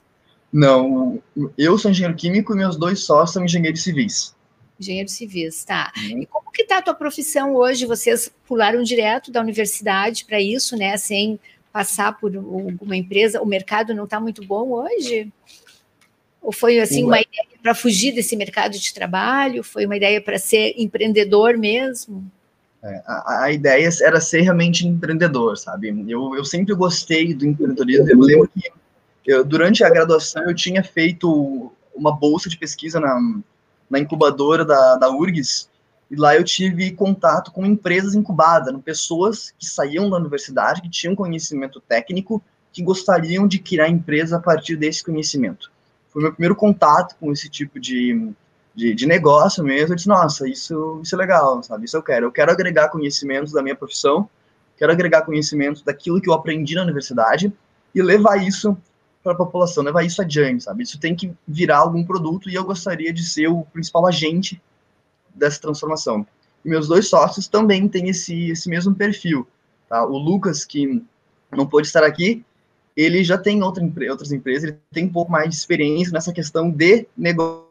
Não, 0.52 1.20
eu 1.58 1.76
sou 1.76 1.90
engenheiro 1.90 2.16
químico 2.16 2.52
e 2.52 2.56
meus 2.56 2.76
dois 2.76 3.00
sócios 3.00 3.34
são 3.34 3.44
engenheiros 3.44 3.82
civis. 3.82 4.33
Engenheiros 4.78 5.12
civis, 5.12 5.64
tá. 5.64 5.92
Uhum. 5.96 6.22
E 6.22 6.26
como 6.26 6.50
que 6.50 6.62
está 6.62 6.78
a 6.78 6.82
tua 6.82 6.94
profissão 6.94 7.54
hoje? 7.54 7.86
Vocês 7.86 8.30
pularam 8.46 8.82
direto 8.82 9.30
da 9.30 9.40
universidade 9.40 10.24
para 10.24 10.40
isso, 10.40 10.76
né? 10.76 10.96
Sem 10.96 11.38
passar 11.72 12.18
por 12.18 12.34
alguma 12.36 12.96
empresa? 12.96 13.40
O 13.40 13.46
mercado 13.46 13.94
não 13.94 14.04
está 14.04 14.20
muito 14.20 14.44
bom 14.44 14.70
hoje? 14.70 15.32
Ou 16.42 16.52
foi 16.52 16.78
assim 16.78 17.04
uma 17.04 17.20
ideia 17.20 17.46
para 17.62 17.74
fugir 17.74 18.12
desse 18.12 18.36
mercado 18.36 18.78
de 18.78 18.92
trabalho? 18.92 19.64
Foi 19.64 19.86
uma 19.86 19.96
ideia 19.96 20.20
para 20.20 20.38
ser 20.38 20.74
empreendedor 20.76 21.56
mesmo? 21.56 22.30
É, 22.82 23.02
a, 23.06 23.44
a, 23.44 23.52
ideia 23.52 23.88
era 24.02 24.20
ser 24.20 24.42
realmente 24.42 24.86
empreendedor, 24.86 25.56
sabe? 25.56 25.88
Eu, 26.06 26.36
eu 26.36 26.44
sempre 26.44 26.74
gostei 26.74 27.32
do 27.32 27.46
empreendedorismo. 27.46 28.10
Eu 28.10 28.18
lembro 28.18 28.50
que 28.54 28.72
eu, 29.26 29.42
durante 29.42 29.82
a 29.82 29.88
graduação 29.88 30.42
eu 30.44 30.54
tinha 30.54 30.84
feito 30.84 31.72
uma 31.94 32.12
bolsa 32.14 32.50
de 32.50 32.58
pesquisa 32.58 33.00
na, 33.00 33.18
na 33.88 33.98
incubadora 33.98 34.64
da, 34.64 34.96
da 34.96 35.10
URGS 35.10 35.68
e 36.10 36.16
lá 36.16 36.36
eu 36.36 36.44
tive 36.44 36.92
contato 36.92 37.50
com 37.50 37.64
empresas 37.64 38.14
incubadas, 38.14 38.74
pessoas 38.84 39.52
que 39.58 39.66
saíam 39.66 40.10
da 40.10 40.16
universidade, 40.16 40.82
que 40.82 40.88
tinham 40.88 41.16
conhecimento 41.16 41.80
técnico, 41.80 42.42
que 42.72 42.82
gostariam 42.82 43.46
de 43.46 43.58
criar 43.58 43.88
empresa 43.88 44.36
a 44.36 44.40
partir 44.40 44.76
desse 44.76 45.02
conhecimento. 45.02 45.72
Foi 46.10 46.22
meu 46.22 46.32
primeiro 46.32 46.54
contato 46.54 47.16
com 47.18 47.32
esse 47.32 47.48
tipo 47.48 47.80
de, 47.80 48.30
de, 48.74 48.94
de, 48.94 49.06
negócio 49.06 49.64
mesmo. 49.64 49.92
Eu 49.92 49.96
disse, 49.96 50.08
nossa, 50.08 50.48
isso, 50.48 51.00
isso 51.02 51.14
é 51.14 51.18
legal, 51.18 51.62
sabe? 51.62 51.84
Isso 51.86 51.96
eu 51.96 52.02
quero. 52.02 52.26
Eu 52.26 52.32
quero 52.32 52.52
agregar 52.52 52.90
conhecimentos 52.90 53.52
da 53.52 53.62
minha 53.62 53.74
profissão, 53.74 54.28
quero 54.76 54.92
agregar 54.92 55.22
conhecimentos 55.22 55.82
daquilo 55.82 56.20
que 56.20 56.28
eu 56.28 56.34
aprendi 56.34 56.74
na 56.74 56.82
universidade 56.82 57.52
e 57.94 58.02
levar 58.02 58.36
isso 58.36 58.76
para 59.24 59.32
a 59.32 59.36
população, 59.36 59.82
levar 59.82 60.04
isso 60.04 60.20
adiante, 60.20 60.64
sabe? 60.64 60.82
Isso 60.82 61.00
tem 61.00 61.16
que 61.16 61.32
virar 61.48 61.78
algum 61.78 62.04
produto 62.04 62.50
e 62.50 62.54
eu 62.54 62.62
gostaria 62.62 63.10
de 63.10 63.24
ser 63.24 63.48
o 63.48 63.62
principal 63.72 64.06
agente 64.06 64.60
dessa 65.34 65.58
transformação. 65.58 66.26
E 66.62 66.68
meus 66.68 66.86
dois 66.86 67.08
sócios 67.08 67.48
também 67.48 67.88
têm 67.88 68.10
esse, 68.10 68.50
esse 68.50 68.68
mesmo 68.68 68.94
perfil. 68.94 69.48
Tá? 69.88 70.04
O 70.04 70.18
Lucas, 70.18 70.62
que 70.62 71.02
não 71.50 71.66
pôde 71.66 71.86
estar 71.86 72.04
aqui, 72.04 72.44
ele 72.94 73.24
já 73.24 73.38
tem 73.38 73.62
outra, 73.62 73.82
outras 74.10 74.30
empresas, 74.30 74.64
ele 74.64 74.78
tem 74.92 75.06
um 75.06 75.12
pouco 75.12 75.32
mais 75.32 75.48
de 75.48 75.56
experiência 75.56 76.12
nessa 76.12 76.32
questão 76.32 76.70
de 76.70 77.06
negócio. 77.16 77.64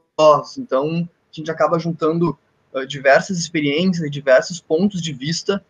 Então, 0.58 1.08
a 1.08 1.36
gente 1.36 1.52
acaba 1.52 1.78
juntando 1.78 2.38
uh, 2.74 2.86
diversas 2.86 3.38
experiências, 3.38 4.10
diversos 4.10 4.60
pontos 4.60 5.02
de 5.02 5.14
vista 5.14 5.64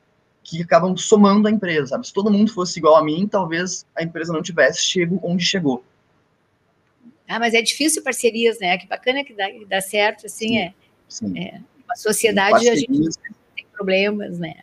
que 0.43 0.61
acabam 0.61 0.95
somando 0.97 1.47
a 1.47 1.51
empresa, 1.51 1.87
sabe? 1.87 2.05
Se 2.05 2.13
todo 2.13 2.31
mundo 2.31 2.51
fosse 2.51 2.79
igual 2.79 2.97
a 2.97 3.03
mim, 3.03 3.27
talvez 3.27 3.85
a 3.95 4.03
empresa 4.03 4.33
não 4.33 4.41
tivesse 4.41 4.83
chego 4.83 5.19
onde 5.23 5.43
chegou. 5.43 5.83
Ah, 7.27 7.39
mas 7.39 7.53
é 7.53 7.61
difícil 7.61 8.03
parcerias, 8.03 8.59
né? 8.59 8.77
Que 8.77 8.87
bacana 8.87 9.23
que 9.23 9.33
dá, 9.33 9.49
que 9.49 9.65
dá 9.65 9.81
certo, 9.81 10.25
assim, 10.25 10.49
Sim. 10.49 10.57
é. 10.57 10.73
Sim. 11.07 11.39
é 11.39 11.61
uma 11.85 11.95
sociedade 11.95 12.69
a 12.69 12.75
gente 12.75 12.87
tem 13.55 13.65
problemas, 13.71 14.39
né? 14.39 14.55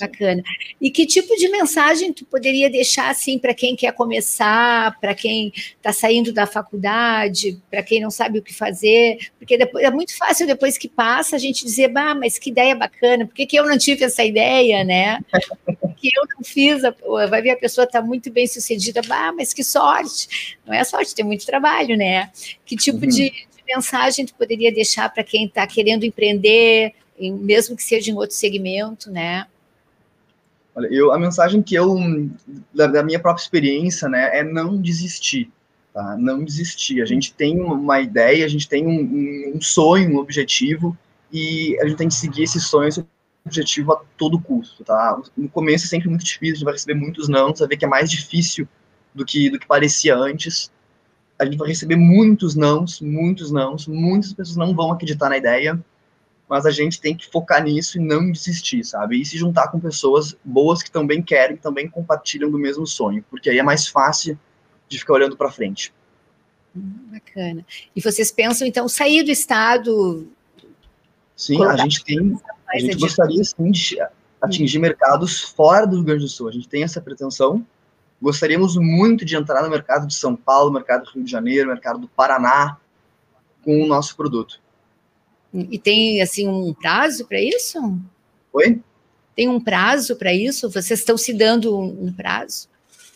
Bacana. 0.00 0.42
E 0.80 0.90
que 0.90 1.04
tipo 1.06 1.36
de 1.36 1.48
mensagem 1.48 2.12
tu 2.12 2.24
poderia 2.24 2.70
deixar 2.70 3.10
assim 3.10 3.38
para 3.38 3.52
quem 3.52 3.76
quer 3.76 3.92
começar, 3.92 4.98
para 5.00 5.14
quem 5.14 5.52
está 5.54 5.92
saindo 5.92 6.32
da 6.32 6.46
faculdade, 6.46 7.60
para 7.70 7.82
quem 7.82 8.00
não 8.00 8.10
sabe 8.10 8.38
o 8.38 8.42
que 8.42 8.54
fazer? 8.54 9.18
Porque 9.38 9.58
depois, 9.58 9.84
é 9.84 9.90
muito 9.90 10.16
fácil 10.16 10.46
depois 10.46 10.78
que 10.78 10.88
passa 10.88 11.36
a 11.36 11.38
gente 11.38 11.64
dizer, 11.64 11.88
bah, 11.88 12.14
mas 12.14 12.38
que 12.38 12.50
ideia 12.50 12.74
bacana, 12.74 13.26
por 13.26 13.34
que, 13.34 13.44
que 13.44 13.56
eu 13.56 13.66
não 13.66 13.76
tive 13.76 14.04
essa 14.04 14.24
ideia, 14.24 14.82
né? 14.84 15.18
que 15.96 16.08
eu 16.08 16.22
não 16.36 16.44
fiz, 16.44 16.82
vai 17.28 17.42
ver 17.42 17.50
a 17.50 17.56
pessoa 17.56 17.84
está 17.84 18.00
muito 18.00 18.30
bem 18.30 18.46
sucedida, 18.46 19.02
bah, 19.02 19.32
mas 19.32 19.52
que 19.52 19.64
sorte. 19.64 20.56
Não 20.64 20.72
é 20.72 20.82
sorte, 20.84 21.14
tem 21.14 21.24
muito 21.24 21.44
trabalho, 21.44 21.96
né? 21.96 22.30
Que 22.64 22.76
tipo 22.76 22.98
uhum. 23.04 23.08
de, 23.08 23.30
de 23.30 23.64
mensagem 23.66 24.24
tu 24.24 24.34
poderia 24.34 24.72
deixar 24.72 25.12
para 25.12 25.24
quem 25.24 25.46
está 25.46 25.66
querendo 25.66 26.04
empreender, 26.04 26.94
mesmo 27.20 27.76
que 27.76 27.82
seja 27.82 28.10
em 28.10 28.14
outro 28.14 28.36
segmento, 28.36 29.10
né? 29.10 29.46
Olha, 30.74 30.86
eu, 30.92 31.12
a 31.12 31.18
mensagem 31.18 31.60
que 31.60 31.74
eu, 31.74 31.96
da, 32.72 32.86
da, 32.86 33.02
minha 33.02 33.18
própria 33.18 33.42
experiência, 33.42 34.08
né, 34.08 34.38
é 34.38 34.44
não 34.44 34.80
desistir, 34.80 35.50
tá? 35.92 36.16
Não 36.16 36.44
desistir. 36.44 37.02
A 37.02 37.04
gente 37.04 37.34
tem 37.34 37.60
uma 37.60 38.00
ideia, 38.00 38.44
a 38.44 38.48
gente 38.48 38.68
tem 38.68 38.86
um, 38.86 39.56
um 39.56 39.60
sonho, 39.60 40.14
um 40.14 40.18
objetivo, 40.18 40.96
e 41.32 41.76
a 41.80 41.86
gente 41.86 41.98
tem 41.98 42.08
que 42.08 42.14
seguir 42.14 42.44
esse 42.44 42.60
sonho, 42.60 42.88
esse 42.88 43.04
objetivo 43.44 43.92
a 43.92 44.02
todo 44.16 44.40
custo, 44.40 44.84
tá? 44.84 45.20
No 45.36 45.48
começo 45.48 45.86
é 45.86 45.88
sempre 45.88 46.08
muito 46.08 46.24
difícil, 46.24 46.52
a 46.52 46.56
gente 46.56 46.64
vai 46.64 46.74
receber 46.74 46.94
muitos 46.94 47.28
não, 47.28 47.48
você 47.48 47.60
vai 47.60 47.68
ver 47.70 47.76
que 47.76 47.84
é 47.84 47.88
mais 47.88 48.10
difícil 48.10 48.68
do 49.14 49.24
que, 49.24 49.50
do 49.50 49.58
que 49.58 49.66
parecia 49.66 50.16
antes. 50.16 50.70
A 51.38 51.44
gente 51.44 51.56
vai 51.56 51.68
receber 51.68 51.96
muitos 51.96 52.54
nãos, 52.54 53.00
muitos 53.00 53.50
nãos, 53.50 53.86
muitas 53.86 54.32
pessoas 54.32 54.56
não 54.56 54.74
vão 54.74 54.92
acreditar 54.92 55.28
na 55.28 55.38
ideia, 55.38 55.78
mas 56.48 56.64
a 56.64 56.70
gente 56.70 57.00
tem 57.00 57.14
que 57.14 57.30
focar 57.30 57.62
nisso 57.62 57.98
e 57.98 58.00
não 58.00 58.32
desistir, 58.32 58.82
sabe? 58.82 59.20
E 59.20 59.24
se 59.24 59.36
juntar 59.36 59.68
com 59.68 59.78
pessoas 59.78 60.34
boas 60.42 60.82
que 60.82 60.90
também 60.90 61.22
querem, 61.22 61.56
que 61.56 61.62
também 61.62 61.88
compartilham 61.88 62.50
do 62.50 62.58
mesmo 62.58 62.86
sonho, 62.86 63.24
porque 63.30 63.50
aí 63.50 63.58
é 63.58 63.62
mais 63.62 63.86
fácil 63.86 64.38
de 64.88 64.98
ficar 64.98 65.12
olhando 65.14 65.36
para 65.36 65.50
frente. 65.50 65.92
Hum, 66.74 67.10
bacana. 67.12 67.64
E 67.94 68.00
vocês 68.00 68.32
pensam 68.32 68.66
então 68.66 68.88
sair 68.88 69.22
do 69.22 69.30
estado? 69.30 70.26
Sim, 71.36 71.62
a 71.64 71.76
gente 71.76 72.02
tem, 72.02 72.38
a 72.68 72.78
gente 72.78 72.96
gostaria 72.96 73.44
sim 73.44 73.70
de 73.70 73.98
atingir 74.40 74.78
mercados 74.78 75.40
fora 75.42 75.86
do 75.86 75.96
Rio 75.96 76.04
Grande 76.04 76.22
do 76.22 76.28
Sul. 76.28 76.48
A 76.48 76.52
gente 76.52 76.68
tem 76.68 76.82
essa 76.82 77.00
pretensão. 77.00 77.64
Gostaríamos 78.20 78.76
muito 78.76 79.24
de 79.24 79.36
entrar 79.36 79.62
no 79.62 79.70
mercado 79.70 80.06
de 80.06 80.14
São 80.14 80.34
Paulo, 80.34 80.72
mercado 80.72 81.04
do 81.04 81.10
Rio 81.10 81.24
de 81.24 81.30
Janeiro, 81.30 81.68
mercado 81.68 81.98
do 81.98 82.08
Paraná 82.08 82.78
com 83.62 83.82
o 83.82 83.86
nosso 83.86 84.16
produto. 84.16 84.60
E 85.52 85.78
tem 85.78 86.20
assim 86.20 86.46
um 86.46 86.74
prazo 86.74 87.24
para 87.26 87.40
isso? 87.40 87.78
Oi? 88.52 88.80
Tem 89.34 89.48
um 89.48 89.60
prazo 89.60 90.16
para 90.16 90.32
isso? 90.32 90.68
Vocês 90.68 90.98
estão 90.98 91.16
se 91.16 91.32
dando 91.32 91.78
um, 91.78 92.12
prazo? 92.12 92.68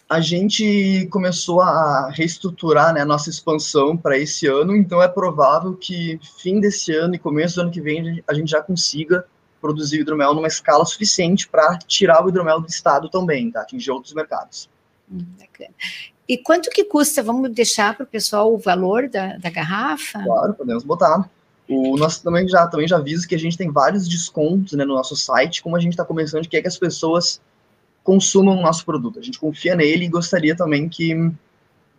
A 0.09 0.21
gente 0.21 1.09
começou 1.11 1.61
a 1.61 2.11
reestruturar 2.11 2.95
né, 2.95 3.01
a 3.01 3.05
nossa 3.05 3.29
expansão 3.29 3.97
para 3.97 4.17
esse 4.17 4.47
ano, 4.47 4.77
então 4.77 5.03
é 5.03 5.09
provável 5.09 5.75
que 5.75 6.21
fim 6.39 6.61
desse 6.61 6.95
ano 6.95 7.15
e 7.15 7.19
começo 7.19 7.57
do 7.57 7.63
ano 7.63 7.71
que 7.71 7.81
vem 7.81 8.23
a 8.27 8.35
gente 8.35 8.51
já 8.51 8.63
consiga 8.63 9.27
produzir 9.61 10.01
hidromel 10.01 10.35
numa 10.35 10.49
escala 10.49 10.85
suficiente 10.85 11.49
para 11.49 11.79
tirar 11.79 12.25
o 12.25 12.29
hidromel 12.29 12.61
do 12.61 12.69
estado 12.69 13.09
também, 13.09 13.51
tá? 13.51 13.63
atingir 13.63 13.91
outros 13.91 14.13
mercados. 14.13 14.69
Hum, 15.11 15.25
bacana. 15.39 15.75
E 16.29 16.39
quanto 16.39 16.71
que 16.71 16.85
custa? 16.85 17.23
Vamos 17.23 17.51
deixar 17.51 17.97
para 17.97 18.05
o 18.05 18.07
pessoal 18.07 18.53
o 18.53 18.59
valor 18.59 19.09
da, 19.09 19.37
da 19.37 19.51
garrafa? 19.51 20.23
Claro, 20.23 20.55
podemos 20.55 20.85
botar. 20.85 21.29
O 21.69 21.97
nosso 21.97 22.23
também 22.23 22.49
já 22.49 22.67
também 22.67 22.89
já 22.89 22.97
aviso 22.97 23.27
que 23.27 23.35
a 23.35 23.39
gente 23.39 23.57
tem 23.57 23.71
vários 23.71 24.09
descontos 24.09 24.73
né, 24.73 24.85
no 24.85 24.95
nosso 24.95 25.17
site, 25.17 25.63
como 25.63 25.77
a 25.77 25.81
gente 25.81 25.93
está 25.93 26.05
começando, 26.05 26.49
quer 26.49 26.61
que 26.61 26.69
as 26.69 26.79
pessoas 26.79 27.41
consumam 28.03 28.59
o 28.59 28.63
nosso 28.63 28.85
produto. 28.85 29.19
A 29.19 29.23
gente 29.23 29.39
confia 29.39 29.75
nele 29.75 30.07
e 30.07 30.09
gostaria 30.09 30.57
também 30.57 30.89
que, 30.89 31.15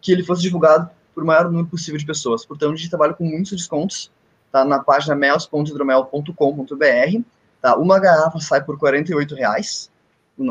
que 0.02 0.12
ele 0.12 0.23
fosse 0.23 0.41
divulgado 0.41 0.89
por 1.13 1.23
o 1.23 1.28
maior 1.28 1.45
número 1.45 1.67
possível 1.67 1.97
de 1.97 2.06
pessoas. 2.06 2.45
Portanto, 2.45 2.73
a 2.73 2.76
gente 2.76 2.89
trabalha 2.89 3.13
com 3.13 3.23
muitos 3.23 3.52
descontos, 3.52 4.12
tá 4.52 4.65
na 4.65 4.80
página 4.80 5.15
mels.hidromel.com.br. 5.15 7.21
Tá? 7.62 7.78
Uma 7.78 7.99
garrafa 7.99 8.39
sai 8.39 8.63
por 8.63 8.78
R$ 8.78 9.36
reais, 9.36 9.89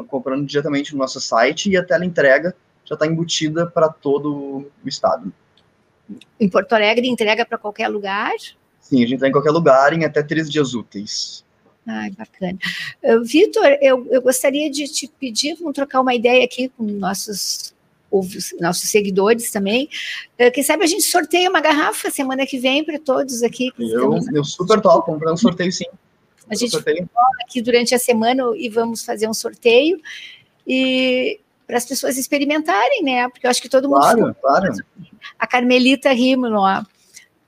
comprando 0.09 0.47
diretamente 0.47 0.95
no 0.95 0.99
nosso 0.99 1.21
site, 1.21 1.71
e 1.71 1.77
a 1.77 1.85
tela 1.85 2.05
entrega 2.05 2.55
já 2.85 2.95
está 2.95 3.07
embutida 3.07 3.67
para 3.67 3.89
todo 3.89 4.71
o 4.83 4.89
estado. 4.89 5.33
Em 6.41 6.49
Porto 6.49 6.73
Alegre, 6.73 7.09
entrega 7.09 7.45
para 7.45 7.59
qualquer 7.59 7.89
lugar? 7.89 8.33
Sim, 8.83 8.97
a 8.97 9.07
gente 9.07 9.15
está 9.15 9.29
em 9.29 9.33
qualquer 9.33 9.53
lugar 9.53 9.93
em 9.93 10.05
até 10.05 10.23
três 10.23 10.51
dias 10.51 10.75
úteis. 10.75 11.45
Ai, 11.87 12.11
bacana. 12.11 12.59
Uh, 13.03 13.25
Vitor, 13.25 13.79
eu, 13.81 14.07
eu 14.11 14.21
gostaria 14.21 14.71
de 14.71 14.87
te 14.87 15.09
pedir, 15.09 15.55
vamos 15.55 15.73
trocar 15.73 16.01
uma 16.01 16.15
ideia 16.15 16.45
aqui 16.45 16.69
com 16.69 16.85
nossos 16.85 17.73
nossos 18.61 18.91
seguidores 18.91 19.51
também. 19.51 19.89
Uh, 20.39 20.53
quem 20.53 20.63
sabe 20.63 20.85
a 20.85 20.87
gente 20.87 21.05
sorteia 21.05 21.49
uma 21.49 21.63
garrafa 21.63 22.11
semana 22.11 22.45
que 22.45 22.59
vem 22.59 22.85
para 22.85 22.99
todos 22.99 23.43
aqui. 23.43 23.73
Eu, 23.79 24.19
eu 24.35 24.45
super 24.45 24.83
top, 24.83 25.07
vamos 25.07 25.23
fazer 25.23 25.33
um 25.33 25.37
sorteio 25.39 25.73
sim. 25.73 25.87
A 26.51 26.55
gente 26.55 26.73
sorteio. 26.73 27.09
aqui 27.43 27.63
durante 27.63 27.95
a 27.95 27.99
semana 27.99 28.43
e 28.55 28.69
vamos 28.69 29.03
fazer 29.03 29.27
um 29.27 29.33
sorteio. 29.33 29.99
E 30.67 31.41
para 31.67 31.79
as 31.79 31.87
pessoas 31.87 32.19
experimentarem, 32.19 33.03
né? 33.03 33.27
Porque 33.31 33.47
eu 33.47 33.51
acho 33.51 33.63
que 33.63 33.69
todo 33.69 33.89
mundo. 33.89 34.01
Claro, 34.01 34.37
claro. 34.43 34.75
A 35.39 35.47
Carmelita 35.47 36.13
Rimolo, 36.13 36.61
ó 36.61 36.85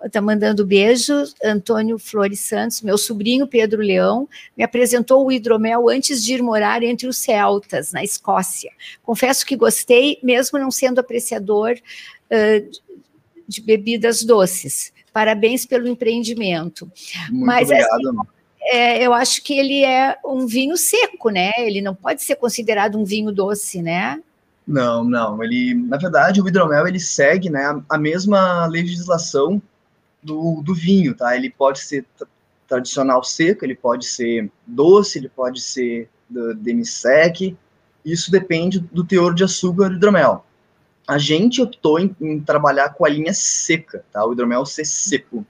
está 0.04 0.20
mandando 0.20 0.66
beijos, 0.66 1.34
Antônio 1.42 1.98
Flores 1.98 2.40
Santos, 2.40 2.82
meu 2.82 2.98
sobrinho 2.98 3.46
Pedro 3.46 3.80
Leão, 3.80 4.28
me 4.56 4.62
apresentou 4.62 5.24
o 5.24 5.32
hidromel 5.32 5.88
antes 5.88 6.22
de 6.22 6.34
ir 6.34 6.42
morar 6.42 6.82
entre 6.82 7.06
os 7.06 7.16
celtas, 7.16 7.92
na 7.92 8.02
Escócia. 8.02 8.70
Confesso 9.02 9.46
que 9.46 9.56
gostei, 9.56 10.18
mesmo 10.22 10.58
não 10.58 10.70
sendo 10.70 10.98
apreciador 10.98 11.74
uh, 11.74 12.70
de 13.48 13.60
bebidas 13.60 14.22
doces. 14.22 14.92
Parabéns 15.12 15.64
pelo 15.64 15.88
empreendimento. 15.88 16.90
Muito 17.30 17.46
Mas, 17.46 17.70
assim, 17.70 17.82
obrigado. 17.82 18.20
Assim, 18.20 18.28
é, 18.66 19.06
eu 19.06 19.12
acho 19.12 19.42
que 19.42 19.58
ele 19.58 19.84
é 19.84 20.16
um 20.24 20.46
vinho 20.46 20.76
seco, 20.76 21.28
né? 21.28 21.52
Ele 21.58 21.82
não 21.82 21.94
pode 21.94 22.22
ser 22.22 22.36
considerado 22.36 22.98
um 22.98 23.04
vinho 23.04 23.30
doce, 23.30 23.82
né? 23.82 24.20
Não, 24.66 25.04
não. 25.04 25.42
Ele, 25.42 25.74
na 25.74 25.98
verdade, 25.98 26.40
o 26.40 26.48
hidromel 26.48 26.88
ele 26.88 26.98
segue, 26.98 27.50
né, 27.50 27.80
a 27.88 27.98
mesma 27.98 28.66
legislação 28.66 29.60
do, 30.24 30.62
do 30.62 30.74
vinho, 30.74 31.14
tá? 31.14 31.36
Ele 31.36 31.50
pode 31.50 31.80
ser 31.80 32.06
tradicional 32.66 33.22
seco, 33.22 33.64
ele 33.64 33.74
pode 33.74 34.06
ser 34.06 34.50
doce, 34.66 35.18
ele 35.18 35.28
pode 35.28 35.60
ser 35.60 36.08
demi-sec, 36.56 37.56
isso 38.04 38.30
depende 38.30 38.78
do 38.78 39.04
teor 39.04 39.34
de 39.34 39.44
açúcar 39.44 39.88
do 39.88 39.96
hidromel. 39.96 40.44
A 41.06 41.18
gente 41.18 41.60
optou 41.60 41.98
em, 41.98 42.14
em, 42.20 42.40
trabalhar 42.40 42.90
com 42.90 43.04
a 43.04 43.08
linha 43.08 43.32
seca, 43.34 44.04
tá? 44.10 44.24
O 44.24 44.32
hidromel 44.32 44.64
ser 44.64 44.86
seco. 44.86 45.46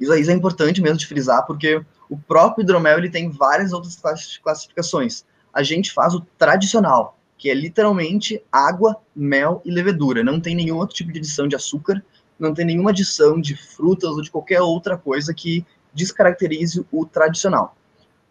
Isso, 0.00 0.14
isso 0.14 0.30
é 0.30 0.34
importante 0.34 0.80
mesmo 0.80 0.98
de 0.98 1.06
frisar, 1.06 1.44
porque 1.46 1.84
o 2.08 2.16
próprio 2.16 2.62
hidromel 2.62 2.98
ele 2.98 3.10
tem 3.10 3.28
várias 3.28 3.72
outras 3.72 4.00
classificações. 4.42 5.24
A 5.52 5.62
gente 5.62 5.92
faz 5.92 6.14
o 6.14 6.20
tradicional, 6.38 7.18
que 7.36 7.50
é 7.50 7.54
literalmente 7.54 8.42
água, 8.50 8.96
mel 9.14 9.60
e 9.64 9.70
levedura. 9.70 10.22
Não 10.22 10.40
tem 10.40 10.54
nenhum 10.54 10.76
outro 10.76 10.94
tipo 10.94 11.12
de 11.12 11.18
adição 11.18 11.48
de 11.48 11.56
açúcar, 11.56 12.02
não 12.42 12.52
tem 12.52 12.64
nenhuma 12.64 12.90
adição 12.90 13.40
de 13.40 13.56
frutas 13.56 14.10
ou 14.10 14.20
de 14.20 14.30
qualquer 14.30 14.60
outra 14.60 14.98
coisa 14.98 15.32
que 15.32 15.64
descaracterize 15.94 16.84
o 16.90 17.06
tradicional. 17.06 17.76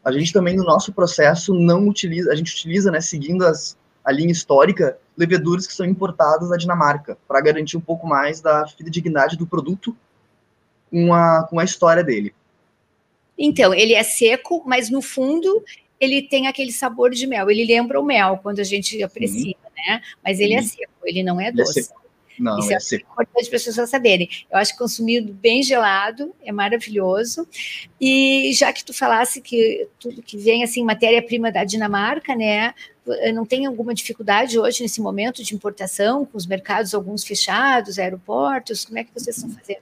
A 0.04 0.12
gente 0.12 0.34
também, 0.34 0.56
no 0.56 0.64
nosso 0.64 0.92
processo, 0.92 1.54
não 1.54 1.88
utiliza, 1.88 2.32
a 2.32 2.36
gente 2.36 2.54
utiliza, 2.54 2.92
né, 2.92 3.00
seguindo 3.00 3.46
as, 3.46 3.78
a 4.04 4.12
linha 4.12 4.32
histórica, 4.32 4.98
leveduras 5.16 5.68
que 5.68 5.74
são 5.74 5.86
importadas 5.86 6.50
da 6.50 6.58
Dinamarca, 6.58 7.18
para 7.28 7.42
garantir 7.42 7.78
um 7.78 7.82
pouco 7.82 8.08
mais 8.08 8.42
da 8.42 8.68
fidedignidade 8.68 9.38
do 9.38 9.48
produto 9.48 9.96
com 10.90 11.14
a, 11.14 11.48
com 11.50 11.60
a 11.60 11.64
história 11.64 12.04
dele. 12.04 12.34
Então, 13.38 13.74
ele 13.74 13.94
é 13.94 14.04
seco, 14.04 14.64
mas 14.66 14.90
no 14.90 15.02
fundo 15.02 15.64
ele 16.00 16.24
tem 16.24 16.48
aquele 16.48 16.72
sabor 16.72 17.12
de 17.12 17.28
mel. 17.28 17.50
Ele 17.50 17.64
lembra 17.64 18.00
o 18.00 18.04
mel 18.04 18.40
quando 18.42 18.60
a 18.60 18.64
gente 18.64 19.02
aprecia, 19.04 19.56
né? 19.88 20.02
Mas 20.24 20.40
ele 20.40 20.56
é 20.56 20.62
seco, 20.64 20.92
ele 21.06 21.22
não 21.22 21.40
é, 21.40 21.48
é 21.48 21.52
doce. 21.52 21.80
É 21.80 22.01
não, 22.42 22.58
Isso 22.58 22.72
é, 22.74 22.98
é 22.98 23.02
importante 23.02 23.50
para 23.50 23.58
as 23.58 23.64
pessoas 23.64 23.90
saberem. 23.90 24.28
Eu 24.52 24.58
acho 24.58 24.74
que 24.74 24.80
consumido 24.80 25.32
bem 25.32 25.62
gelado 25.62 26.34
é 26.44 26.52
maravilhoso. 26.52 27.48
E 28.00 28.52
já 28.54 28.74
que 28.74 28.84
tu 28.84 28.94
falasse 28.94 29.42
que 29.42 29.88
tudo 30.00 30.24
que 30.24 30.38
vem 30.38 30.64
assim, 30.64 30.84
matéria-prima 30.84 31.52
da 31.52 31.64
Dinamarca, 31.64 32.36
né? 32.36 32.74
Não 33.34 33.46
tem 33.46 33.68
alguma 33.68 33.94
dificuldade 33.94 34.58
hoje 34.58 34.82
nesse 34.82 35.00
momento 35.00 35.44
de 35.44 35.54
importação, 35.54 36.26
com 36.26 36.36
os 36.36 36.48
mercados 36.48 36.96
alguns 36.96 37.24
fechados, 37.24 38.00
aeroportos? 38.00 38.86
Como 38.86 38.98
é 38.98 39.04
que 39.04 39.12
vocês 39.14 39.38
estão 39.38 39.52
fazendo? 39.52 39.82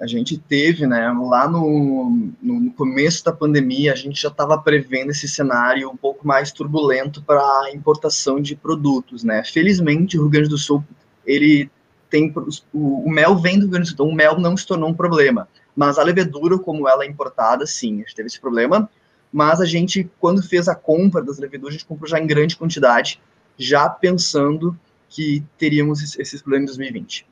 A 0.00 0.06
gente 0.06 0.38
teve, 0.38 0.86
né, 0.86 1.12
lá 1.12 1.48
no, 1.48 2.32
no 2.40 2.72
começo 2.72 3.24
da 3.24 3.32
pandemia, 3.32 3.92
a 3.92 3.96
gente 3.96 4.20
já 4.20 4.28
estava 4.28 4.56
prevendo 4.56 5.10
esse 5.10 5.26
cenário 5.28 5.90
um 5.90 5.96
pouco 5.96 6.24
mais 6.24 6.52
turbulento 6.52 7.20
para 7.22 7.40
a 7.40 7.72
importação 7.74 8.40
de 8.40 8.54
produtos, 8.54 9.24
né? 9.24 9.42
Felizmente, 9.44 10.16
o 10.16 10.22
Rio 10.22 10.30
Grande 10.30 10.48
do 10.48 10.58
Sul 10.58 10.84
ele 11.26 11.70
tem 12.10 12.32
o, 12.74 13.06
o 13.06 13.10
mel 13.10 13.36
vem 13.36 13.54
do 13.54 13.62
Rio 13.62 13.70
Grande 13.70 13.86
do 13.86 13.88
Sul, 13.88 13.94
então 13.94 14.08
o 14.08 14.14
mel 14.14 14.38
não 14.38 14.56
se 14.56 14.66
tornou 14.66 14.90
um 14.90 14.94
problema. 14.94 15.48
Mas 15.74 15.98
a 15.98 16.02
levedura, 16.02 16.58
como 16.58 16.86
ela 16.86 17.04
é 17.04 17.06
importada, 17.06 17.66
sim, 17.66 17.96
a 17.96 17.98
gente 18.00 18.14
teve 18.14 18.26
esse 18.26 18.38
problema. 18.38 18.88
Mas 19.32 19.60
a 19.62 19.64
gente, 19.64 20.10
quando 20.20 20.42
fez 20.42 20.68
a 20.68 20.74
compra 20.74 21.22
das 21.22 21.38
leveduras, 21.38 21.74
a 21.74 21.78
gente 21.78 21.86
comprou 21.86 22.06
já 22.06 22.20
em 22.20 22.26
grande 22.26 22.54
quantidade, 22.54 23.18
já 23.56 23.88
pensando 23.88 24.78
que 25.08 25.42
teríamos 25.56 26.18
esses 26.18 26.42
problemas 26.42 26.64
em 26.64 26.76
2020. 26.76 27.26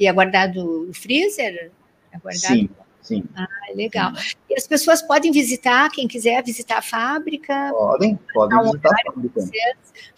E 0.00 0.08
aguardado 0.08 0.88
o 0.88 0.94
freezer? 0.94 1.70
Aguardado? 2.12 2.46
Sim, 2.46 2.70
sim. 3.02 3.24
Ah, 3.36 3.46
legal. 3.74 4.12
E 4.48 4.54
as 4.54 4.66
pessoas 4.66 5.02
podem 5.02 5.30
visitar, 5.30 5.90
quem 5.90 6.08
quiser 6.08 6.42
visitar 6.42 6.78
a 6.78 6.82
fábrica? 6.82 7.70
Podem, 7.72 8.18
podem 8.32 8.62
visitar 8.62 8.90
a 8.90 9.12
fábrica. 9.12 9.40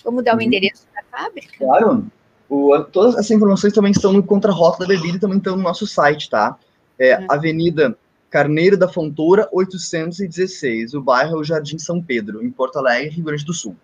Vamos 0.05 0.25
dar 0.25 0.35
o 0.35 0.37
uhum. 0.37 0.43
endereço 0.43 0.87
da 0.95 1.03
fábrica? 1.11 1.59
Claro. 1.59 2.07
O, 2.49 2.79
todas 2.85 3.15
essas 3.15 3.31
informações 3.31 3.73
também 3.73 3.93
estão 3.93 4.13
no 4.13 4.23
contrarrota 4.23 4.81
da 4.81 4.87
bebida 4.87 5.17
e 5.17 5.21
também 5.21 5.39
estão 5.39 5.57
no 5.57 5.63
nosso 5.63 5.87
site, 5.87 6.31
tá? 6.31 6.57
É 6.99 7.19
uhum. 7.19 7.27
Avenida 7.29 7.97
Carneiro 8.31 8.77
da 8.77 8.89
Fontoura, 8.89 9.49
816. 9.53 10.95
O 10.95 11.01
bairro 11.01 11.37
é 11.37 11.41
o 11.41 11.45
Jardim 11.45 11.79
São 11.79 12.03
Pedro, 12.03 12.45
em 12.45 12.51
Porto 12.51 12.79
Alegre, 12.79 13.11
Rio 13.11 13.25
Grande 13.25 13.45
do 13.45 13.53
Sul. 13.53 13.77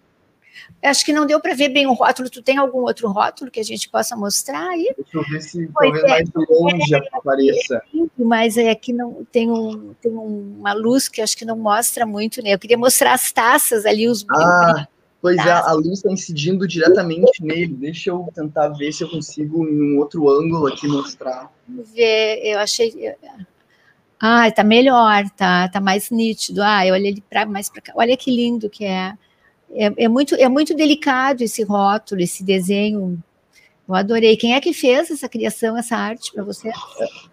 Acho 0.82 1.04
que 1.04 1.12
não 1.12 1.26
deu 1.26 1.40
para 1.40 1.54
ver 1.54 1.68
bem 1.68 1.86
o 1.86 1.92
rótulo. 1.92 2.28
Tu 2.28 2.42
tem 2.42 2.58
algum 2.58 2.80
outro 2.80 3.10
rótulo 3.10 3.50
que 3.50 3.60
a 3.60 3.64
gente 3.64 3.88
possa 3.88 4.16
mostrar 4.16 4.68
aí? 4.68 4.92
Deixa 4.96 5.16
eu 5.16 5.22
ver 5.24 5.40
se 5.40 5.68
pois 5.72 5.92
talvez 5.92 6.04
é, 6.04 6.08
mais 6.08 6.30
longe 6.48 6.94
é, 6.94 6.98
apareça. 7.12 7.82
É, 7.94 8.06
mas 8.18 8.56
é 8.56 8.74
que 8.74 8.92
não 8.92 9.24
tem, 9.30 9.50
um, 9.50 9.94
tem 10.00 10.12
uma 10.12 10.72
luz 10.72 11.08
que 11.08 11.20
acho 11.20 11.36
que 11.36 11.44
não 11.44 11.56
mostra 11.56 12.04
muito, 12.04 12.42
né? 12.42 12.54
Eu 12.54 12.58
queria 12.58 12.76
mostrar 12.76 13.14
as 13.14 13.30
taças 13.32 13.86
ali, 13.86 14.08
os 14.08 14.24
Ah, 14.30 14.86
pois 15.22 15.38
é, 15.38 15.50
a 15.50 15.72
luz 15.72 15.98
está 15.98 16.10
incidindo 16.10 16.66
diretamente 16.66 17.42
nele. 17.42 17.72
Deixa 17.72 18.10
eu 18.10 18.28
tentar 18.34 18.68
ver 18.70 18.92
se 18.92 19.04
eu 19.04 19.08
consigo 19.08 19.64
em 19.66 19.94
um 19.94 19.98
outro 19.98 20.28
ângulo 20.28 20.66
aqui 20.66 20.88
mostrar. 20.88 21.50
Ver, 21.94 22.40
eu 22.42 22.58
achei. 22.58 22.92
Ah, 24.20 24.50
tá 24.50 24.64
melhor, 24.64 25.30
tá, 25.30 25.68
tá 25.68 25.80
mais 25.80 26.10
nítido. 26.10 26.60
Ah, 26.62 26.86
eu 26.86 26.94
olhei 26.94 27.12
ele 27.12 27.24
para 27.30 27.46
mais 27.46 27.70
para 27.70 27.80
cá. 27.80 27.92
Olha 27.94 28.16
que 28.16 28.30
lindo 28.30 28.68
que 28.68 28.84
é. 28.84 29.14
é. 29.72 29.92
É, 29.96 30.08
muito, 30.08 30.34
é 30.34 30.48
muito 30.48 30.74
delicado 30.74 31.42
esse 31.42 31.62
rótulo, 31.62 32.20
esse 32.20 32.44
desenho. 32.44 33.22
Eu 33.88 33.94
adorei. 33.94 34.36
Quem 34.36 34.54
é 34.54 34.60
que 34.60 34.72
fez 34.72 35.10
essa 35.10 35.28
criação, 35.28 35.76
essa 35.76 35.96
arte 35.96 36.32
para 36.32 36.42
você? 36.44 36.70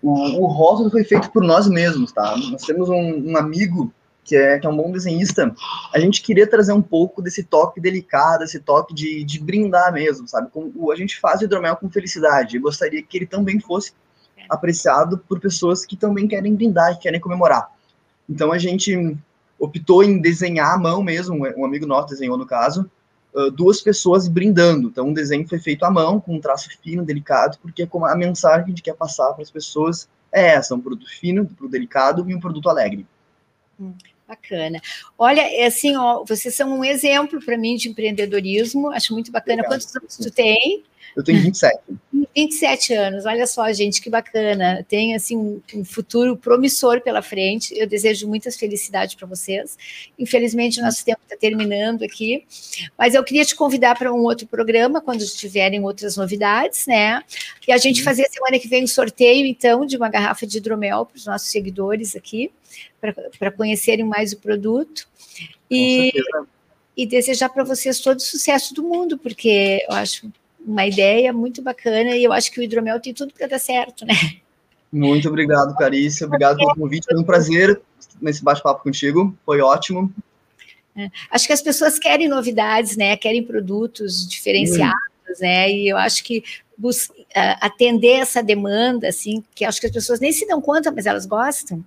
O, 0.02 0.44
o, 0.44 0.46
rótulo 0.48 0.90
foi 0.90 1.04
feito 1.04 1.32
por 1.32 1.44
nós 1.44 1.68
mesmos, 1.68 2.12
tá? 2.12 2.36
Nós 2.36 2.64
temos 2.64 2.90
um, 2.90 3.32
um 3.32 3.38
amigo 3.38 3.94
que 4.30 4.36
é, 4.36 4.60
que 4.60 4.68
é 4.68 4.70
um 4.70 4.78
bom 4.78 4.92
desenhista. 4.92 5.52
A 5.92 6.00
gente 6.00 6.22
queria 6.22 6.48
trazer 6.48 6.72
um 6.72 6.82
pouco 6.82 7.20
desse 7.20 7.44
toque 7.44 7.82
delicado, 7.82 8.44
esse 8.44 8.60
toque 8.60 8.94
de, 8.94 9.24
de 9.24 9.40
brindar 9.40 9.92
mesmo, 9.92 10.28
sabe? 10.28 10.52
Com, 10.52 10.92
a 10.92 10.96
gente 10.96 11.20
faz 11.20 11.42
hidromel 11.42 11.76
com 11.76 11.90
felicidade. 11.90 12.58
Eu 12.58 12.62
gostaria 12.62 13.02
que 13.02 13.18
ele 13.18 13.26
também 13.26 13.60
fosse 13.60 13.92
apreciado 14.48 15.18
por 15.18 15.40
pessoas 15.40 15.84
que 15.84 15.98
também 15.98 16.28
querem 16.28 16.54
brindar, 16.54 16.96
que 16.96 17.02
querem 17.02 17.20
comemorar. 17.20 17.72
Então 18.30 18.52
a 18.52 18.60
gente 18.60 19.18
optou 19.58 20.04
em 20.04 20.22
desenhar 20.22 20.76
à 20.76 20.78
mão 20.78 21.02
mesmo, 21.02 21.36
um 21.58 21.66
amigo 21.66 21.88
nosso 21.88 22.10
desenhou 22.10 22.38
no 22.38 22.46
caso, 22.46 22.90
duas 23.56 23.82
pessoas 23.82 24.28
brindando. 24.28 24.90
Então 24.90 25.10
o 25.10 25.14
desenho 25.14 25.48
foi 25.48 25.60
feito 25.60 25.84
à 25.84 25.90
mão, 25.90 26.20
com 26.20 26.36
um 26.36 26.40
traço 26.40 26.70
fino, 26.84 27.04
delicado, 27.04 27.58
porque 27.62 27.88
a 27.92 28.16
mensagem 28.16 28.66
que 28.66 28.72
a 28.72 28.74
gente 28.74 28.84
quer 28.84 28.96
passar 28.96 29.34
para 29.34 29.42
as 29.42 29.50
pessoas 29.52 30.08
é 30.32 30.50
essa, 30.50 30.76
um 30.76 30.82
produto 30.82 31.10
fino, 31.10 31.42
um 31.42 31.46
produto 31.46 31.72
delicado 31.72 32.30
e 32.30 32.36
um 32.36 32.40
produto 32.40 32.70
alegre. 32.70 33.08
Bacana. 34.30 34.80
Olha, 35.18 35.42
é 35.42 35.66
assim, 35.66 35.98
ó, 35.98 36.24
vocês 36.24 36.54
são 36.54 36.78
um 36.78 36.86
exemplo 36.86 37.44
para 37.44 37.58
mim 37.58 37.76
de 37.76 37.90
empreendedorismo, 37.90 38.92
acho 38.92 39.12
muito 39.12 39.32
bacana. 39.32 39.64
Quantos 39.64 39.96
anos 39.96 40.18
tu 40.18 40.30
tem? 40.30 40.84
Eu 41.20 41.24
tenho 41.24 41.42
27. 41.42 41.80
27 42.34 42.94
anos, 42.94 43.26
olha 43.26 43.46
só, 43.46 43.70
gente, 43.74 44.02
que 44.02 44.10
bacana. 44.10 44.86
Tem 44.88 45.14
assim 45.14 45.36
um, 45.36 45.62
um 45.76 45.84
futuro 45.84 46.38
promissor 46.38 47.02
pela 47.02 47.22
frente. 47.22 47.78
Eu 47.78 47.86
desejo 47.86 48.26
muitas 48.26 48.56
felicidades 48.56 49.16
para 49.16 49.28
vocês. 49.28 49.78
Infelizmente, 50.18 50.80
o 50.80 50.84
nosso 50.84 51.04
tempo 51.04 51.20
está 51.24 51.36
terminando 51.36 52.04
aqui, 52.04 52.46
mas 52.98 53.16
eu 53.16 53.24
queria 53.24 53.44
te 53.44 53.54
convidar 53.54 53.98
para 53.98 54.14
um 54.14 54.24
outro 54.24 54.48
programa 54.48 55.02
quando 55.02 55.26
tiverem 55.26 55.84
outras 55.84 56.16
novidades, 56.16 56.88
né? 56.88 57.22
E 57.68 57.74
a 57.74 57.78
gente 57.78 58.02
fazer 58.02 58.30
semana 58.30 58.58
que 58.58 58.70
vem 58.70 58.86
um 58.86 58.88
sorteio, 58.88 59.46
então, 59.46 59.86
de 59.86 59.98
uma 59.98 60.08
garrafa 60.08 60.48
de 60.48 60.58
hidromel 60.58 61.06
para 61.06 61.18
os 61.18 61.26
nossos 61.26 61.50
seguidores 61.50 62.16
aqui, 62.16 62.50
para 63.38 63.52
conhecerem 63.52 64.06
mais 64.06 64.32
o 64.32 64.38
produto. 64.38 65.06
E, 65.70 66.14
e 66.96 67.06
desejar 67.06 67.50
para 67.50 67.66
vocês 67.66 68.00
todo 68.00 68.18
o 68.18 68.22
sucesso 68.22 68.74
do 68.74 68.84
mundo, 68.84 69.18
porque 69.18 69.86
eu 69.88 69.96
acho 69.96 70.32
uma 70.70 70.86
ideia 70.86 71.34
muito 71.34 71.62
bacana 71.62 72.16
e 72.16 72.24
eu 72.24 72.32
acho 72.32 72.52
que 72.52 72.60
o 72.60 72.64
hidromel 72.64 73.00
tem 73.00 73.14
tudo 73.14 73.34
para 73.34 73.48
dar 73.48 73.60
certo, 73.60 74.06
né? 74.06 74.14
Muito 74.92 75.28
obrigado, 75.28 75.76
Carícia. 75.76 76.28
Obrigado 76.28 76.58
pelo 76.58 76.76
convite. 76.76 77.06
Foi 77.06 77.18
um 77.20 77.24
prazer 77.24 77.82
nesse 78.22 78.44
bate-papo 78.44 78.84
contigo. 78.84 79.36
Foi 79.46 79.62
ótimo. 79.62 80.14
É. 80.96 81.10
Acho 81.32 81.48
que 81.48 81.54
as 81.54 81.62
pessoas 81.62 81.98
querem 81.98 82.28
novidades, 82.28 82.96
né? 82.96 83.18
Querem 83.18 83.44
produtos 83.44 84.28
diferenciados, 84.28 85.40
né? 85.40 85.72
E 85.72 85.88
eu 85.88 85.98
acho 85.98 86.24
que 86.24 86.44
atender 87.62 88.20
essa 88.20 88.42
demanda, 88.42 89.08
assim, 89.08 89.44
que 89.56 89.66
acho 89.66 89.80
que 89.80 89.88
as 89.88 89.92
pessoas 89.92 90.20
nem 90.20 90.32
se 90.32 90.48
dão 90.48 90.62
conta, 90.62 90.92
mas 90.92 91.06
elas 91.06 91.26
gostam 91.26 91.84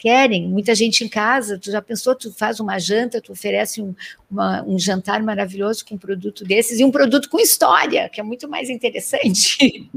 querem. 0.00 0.48
Muita 0.48 0.74
gente 0.74 1.04
em 1.04 1.08
casa, 1.08 1.58
tu 1.58 1.70
já 1.70 1.82
pensou, 1.82 2.14
tu 2.14 2.32
faz 2.32 2.58
uma 2.58 2.78
janta, 2.78 3.20
tu 3.20 3.32
oferece 3.32 3.82
um, 3.82 3.94
uma, 4.30 4.64
um 4.64 4.78
jantar 4.78 5.22
maravilhoso 5.22 5.84
com 5.84 5.94
um 5.94 5.98
produto 5.98 6.42
desses 6.42 6.80
e 6.80 6.84
um 6.84 6.90
produto 6.90 7.28
com 7.28 7.38
história, 7.38 8.08
que 8.08 8.18
é 8.18 8.22
muito 8.22 8.48
mais 8.48 8.70
interessante. 8.70 9.90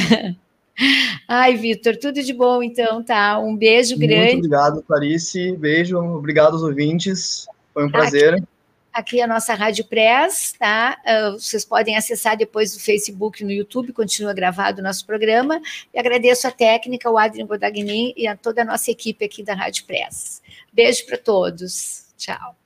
Ai, 1.28 1.56
Vitor, 1.56 1.96
tudo 1.96 2.22
de 2.22 2.32
bom 2.32 2.62
então, 2.62 3.02
tá? 3.02 3.38
Um 3.38 3.56
beijo 3.56 3.98
grande. 3.98 4.34
Muito 4.34 4.46
obrigado, 4.46 4.82
Clarice. 4.82 5.56
Beijo, 5.56 5.98
obrigado 5.98 6.54
aos 6.54 6.62
ouvintes. 6.62 7.46
Foi 7.72 7.86
um 7.86 7.90
prazer. 7.90 8.34
Aqui 8.34 8.55
aqui 8.96 9.20
a 9.20 9.26
nossa 9.26 9.54
Rádio 9.54 9.84
Press, 9.84 10.54
tá? 10.58 10.98
Uh, 11.04 11.32
vocês 11.38 11.64
podem 11.64 11.96
acessar 11.96 12.36
depois 12.36 12.72
do 12.72 12.80
Facebook 12.80 13.44
no 13.44 13.50
YouTube, 13.50 13.92
continua 13.92 14.32
gravado 14.32 14.80
o 14.80 14.84
nosso 14.84 15.04
programa. 15.06 15.60
E 15.92 15.98
agradeço 15.98 16.48
a 16.48 16.50
técnica, 16.50 17.10
o 17.10 17.18
Adriano 17.18 17.48
Bodagnin 17.48 18.14
e 18.16 18.26
a 18.26 18.36
toda 18.36 18.62
a 18.62 18.64
nossa 18.64 18.90
equipe 18.90 19.24
aqui 19.24 19.42
da 19.42 19.54
Rádio 19.54 19.84
Press. 19.84 20.42
Beijo 20.72 21.04
para 21.06 21.18
todos. 21.18 22.06
Tchau. 22.16 22.65